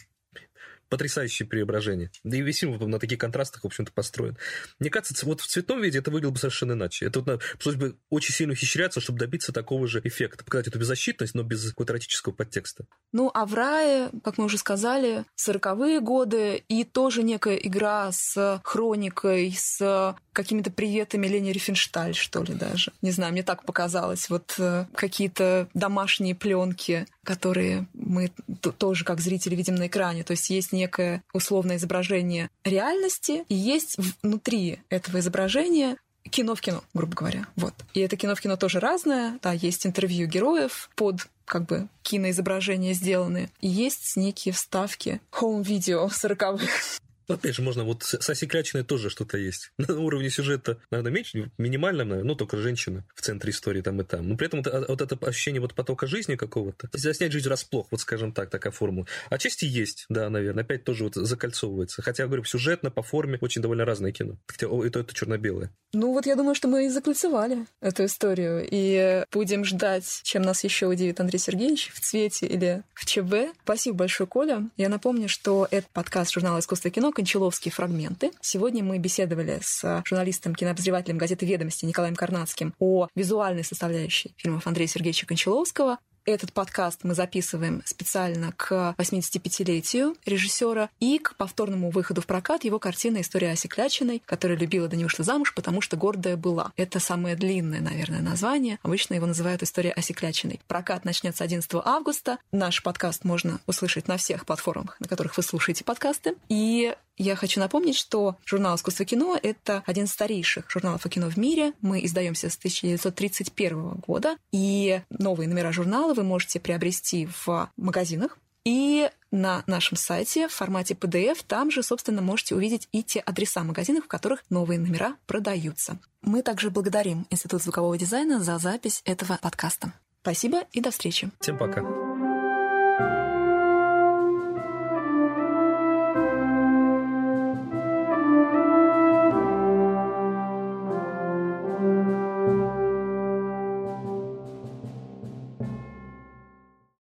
потрясающее 0.89 1.47
преображение. 1.47 2.11
Да 2.23 2.37
и 2.37 2.41
весь 2.41 2.59
фильм 2.59 2.77
на 2.89 2.99
таких 2.99 3.19
контрастах, 3.19 3.63
в 3.63 3.67
общем-то, 3.67 3.91
построен. 3.91 4.37
Мне 4.79 4.89
кажется, 4.89 5.25
вот 5.25 5.41
в 5.41 5.47
цветном 5.47 5.81
виде 5.81 5.99
это 5.99 6.11
выглядело 6.11 6.31
бы 6.31 6.39
совершенно 6.39 6.73
иначе. 6.73 7.05
Это 7.05 7.21
вот 7.21 7.41
пришлось 7.55 7.75
бы 7.75 7.97
очень 8.09 8.33
сильно 8.33 8.53
ухищряться, 8.53 8.99
чтобы 8.99 9.19
добиться 9.19 9.53
такого 9.53 9.87
же 9.87 10.01
эффекта. 10.03 10.43
Показать 10.43 10.67
эту 10.67 10.79
беззащитность, 10.79 11.35
но 11.35 11.43
без 11.43 11.69
какого-то 11.69 11.93
эротического 11.93 12.33
подтекста. 12.33 12.85
Ну, 13.11 13.31
а 13.33 13.45
в 13.45 13.53
рае, 13.53 14.09
как 14.23 14.37
мы 14.37 14.45
уже 14.45 14.57
сказали, 14.57 15.25
сороковые 15.35 15.99
годы 16.01 16.63
и 16.67 16.83
тоже 16.83 17.23
некая 17.23 17.55
игра 17.55 18.11
с 18.11 18.61
хроникой, 18.63 19.53
с 19.57 20.15
какими-то 20.39 20.71
приветами 20.71 21.27
Лени 21.27 21.51
Рифеншталь, 21.51 22.15
что 22.15 22.41
ли, 22.43 22.53
даже. 22.53 22.93
Не 23.01 23.11
знаю, 23.11 23.33
мне 23.33 23.43
так 23.43 23.65
показалось. 23.65 24.29
Вот 24.29 24.55
э, 24.57 24.85
какие-то 24.95 25.67
домашние 25.73 26.33
пленки, 26.33 27.05
которые 27.25 27.87
мы 27.93 28.31
тоже 28.77 29.03
как 29.03 29.19
зрители 29.19 29.53
видим 29.55 29.75
на 29.75 29.87
экране. 29.87 30.23
То 30.23 30.31
есть 30.31 30.49
есть 30.49 30.71
некое 30.71 31.23
условное 31.33 31.75
изображение 31.75 32.49
реальности, 32.63 33.43
и 33.49 33.53
есть 33.53 33.97
внутри 34.23 34.79
этого 34.89 35.19
изображения 35.19 35.97
кино 36.31 36.55
в 36.55 36.61
кино, 36.61 36.85
грубо 36.93 37.15
говоря. 37.15 37.45
Вот. 37.57 37.73
И 37.93 37.99
это 37.99 38.15
кино 38.15 38.33
в 38.33 38.39
кино 38.39 38.55
тоже 38.55 38.79
разное. 38.79 39.39
Да, 39.41 39.51
есть 39.51 39.85
интервью 39.85 40.25
героев 40.25 40.89
под 40.95 41.27
как 41.43 41.65
бы 41.65 41.89
киноизображения 42.01 42.93
сделаны. 42.93 43.49
И 43.59 43.67
есть 43.67 44.15
некие 44.15 44.53
вставки 44.53 45.19
хоум-видео 45.31 46.07
40-х. 46.07 46.99
Ну, 47.29 47.35
опять 47.35 47.55
же, 47.55 47.61
можно 47.61 47.83
вот 47.83 48.01
с 48.03 48.27
осеклячиной 48.27 48.83
тоже 48.83 49.11
что-то 49.11 49.37
есть. 49.37 49.71
На 49.77 49.99
уровне 49.99 50.31
сюжета, 50.31 50.79
наверное, 50.89 51.11
меньше, 51.11 51.51
минимальном, 51.59 52.09
наверное, 52.09 52.27
ну, 52.27 52.35
только 52.35 52.57
женщина 52.57 53.05
в 53.13 53.21
центре 53.21 53.51
истории 53.51 53.81
там 53.81 54.01
и 54.01 54.03
там. 54.03 54.27
Но 54.27 54.35
при 54.35 54.47
этом 54.47 54.63
вот, 54.63 54.89
вот 54.89 55.01
это 55.01 55.15
ощущение 55.27 55.61
вот 55.61 55.75
потока 55.75 56.07
жизни 56.07 56.35
какого-то, 56.35 56.89
заснять 56.91 57.31
жизнь 57.31 57.47
расплох, 57.47 57.87
вот 57.91 58.01
скажем 58.01 58.31
так, 58.31 58.49
такая 58.49 58.73
формула. 58.73 59.05
Отчасти 59.29 59.65
есть, 59.65 60.07
да, 60.09 60.27
наверное, 60.31 60.63
опять 60.63 60.83
тоже 60.83 61.03
вот 61.03 61.13
закольцовывается. 61.13 62.01
Хотя, 62.01 62.25
говорю, 62.25 62.43
сюжетно, 62.45 62.89
по 62.89 63.03
форме 63.03 63.37
очень 63.41 63.61
довольно 63.61 63.85
разное 63.85 64.11
кино. 64.11 64.37
Хотя 64.47 64.67
это, 64.67 65.01
это 65.01 65.13
черно-белое. 65.13 65.71
Ну, 65.93 66.13
вот 66.13 66.25
я 66.25 66.35
думаю, 66.35 66.55
что 66.55 66.67
мы 66.67 66.87
и 66.87 66.89
закольцевали 66.89 67.67
эту 67.79 68.05
историю. 68.05 68.67
И 68.69 69.23
будем 69.31 69.65
ждать, 69.65 70.21
чем 70.23 70.41
нас 70.41 70.63
еще 70.63 70.87
удивит 70.87 71.19
Андрей 71.19 71.37
Сергеевич 71.39 71.91
в 71.93 71.99
цвете 71.99 72.47
или 72.47 72.81
в 72.95 73.05
ЧБ. 73.05 73.55
Спасибо 73.63 73.97
большое, 73.97 74.27
Коля. 74.27 74.67
Я 74.77 74.89
напомню, 74.89 75.29
что 75.29 75.67
это 75.69 75.87
подкаст 75.93 76.33
журнала 76.33 76.59
«Искусство 76.59 76.87
и 76.87 76.91
кино» 76.91 77.11
Кончаловские 77.19 77.73
фрагменты. 77.73 78.31
Сегодня 78.39 78.81
мы 78.81 78.97
беседовали 78.97 79.59
с 79.61 80.01
журналистом, 80.05 80.55
кинообозревателем 80.55 81.17
газеты 81.17 81.45
«Ведомости» 81.45 81.83
Николаем 81.83 82.15
Карнацким 82.15 82.73
о 82.79 83.09
визуальной 83.13 83.65
составляющей 83.65 84.33
фильмов 84.37 84.65
Андрея 84.67 84.87
Сергеевича 84.87 85.25
Кончаловского. 85.25 85.97
Этот 86.25 86.53
подкаст 86.53 86.99
мы 87.03 87.15
записываем 87.15 87.81
специально 87.85 88.51
к 88.51 88.93
85-летию 88.97 90.15
режиссера 90.25 90.89
и 90.99 91.17
к 91.17 91.35
повторному 91.35 91.89
выходу 91.89 92.21
в 92.21 92.27
прокат 92.27 92.63
его 92.63 92.77
картины 92.77 93.21
«История 93.21 93.51
Аси 93.51 93.67
Клячиной», 93.67 94.21
которая 94.25 94.57
любила 94.57 94.87
да 94.87 94.95
не 94.95 95.05
ушла 95.05 95.25
замуж, 95.25 95.53
потому 95.55 95.81
что 95.81 95.97
гордая 95.97 96.37
была. 96.37 96.71
Это 96.77 96.99
самое 96.99 97.35
длинное, 97.35 97.81
наверное, 97.81 98.21
название. 98.21 98.79
Обычно 98.83 99.15
его 99.15 99.25
называют 99.25 99.63
«История 99.63 99.91
Аси 99.91 100.13
Клячиной». 100.13 100.61
Прокат 100.67 101.03
начнется 101.03 101.43
11 101.43 101.69
августа. 101.83 102.37
Наш 102.51 102.83
подкаст 102.83 103.25
можно 103.25 103.59
услышать 103.65 104.07
на 104.07 104.17
всех 104.17 104.45
платформах, 104.45 104.97
на 104.99 105.07
которых 105.07 105.35
вы 105.35 105.43
слушаете 105.43 105.83
подкасты. 105.83 106.35
И 106.47 106.95
я 107.19 107.35
хочу 107.35 107.59
напомнить, 107.59 107.95
что 107.95 108.37
журнал 108.45 108.75
«Искусство 108.75 109.05
кино»— 109.05 109.37
это 109.43 109.83
один 109.85 110.05
из 110.05 110.11
старейших 110.11 110.69
журналов 110.69 111.05
о 111.05 111.09
кино 111.09 111.29
в 111.29 111.37
мире. 111.37 111.73
Мы 111.81 112.03
издаемся 112.05 112.49
с 112.49 112.57
1931 112.57 114.01
года, 114.07 114.37
и 114.51 115.01
новые 115.09 115.47
номера 115.47 115.71
журнала 115.71 116.13
вы 116.13 116.23
можете 116.23 116.59
приобрести 116.59 117.27
в 117.45 117.69
магазинах. 117.77 118.37
И 118.65 119.09
на 119.31 119.63
нашем 119.67 119.97
сайте 119.97 120.47
в 120.47 120.53
формате 120.53 120.93
PDF 120.93 121.39
там 121.47 121.71
же, 121.71 121.83
собственно, 121.83 122.21
можете 122.21 122.55
увидеть 122.55 122.87
и 122.91 123.03
те 123.03 123.19
адреса 123.19 123.63
магазинов, 123.63 124.05
в 124.05 124.07
которых 124.07 124.43
новые 124.49 124.79
номера 124.79 125.15
продаются. 125.27 125.97
Мы 126.21 126.41
также 126.41 126.69
благодарим 126.69 127.25
Институт 127.29 127.61
звукового 127.61 127.97
дизайна 127.97 128.43
за 128.43 128.57
запись 128.57 129.01
этого 129.05 129.39
подкаста. 129.41 129.93
Спасибо 130.21 130.65
и 130.71 130.81
до 130.81 130.91
встречи. 130.91 131.31
Всем 131.39 131.57
пока. 131.57 132.08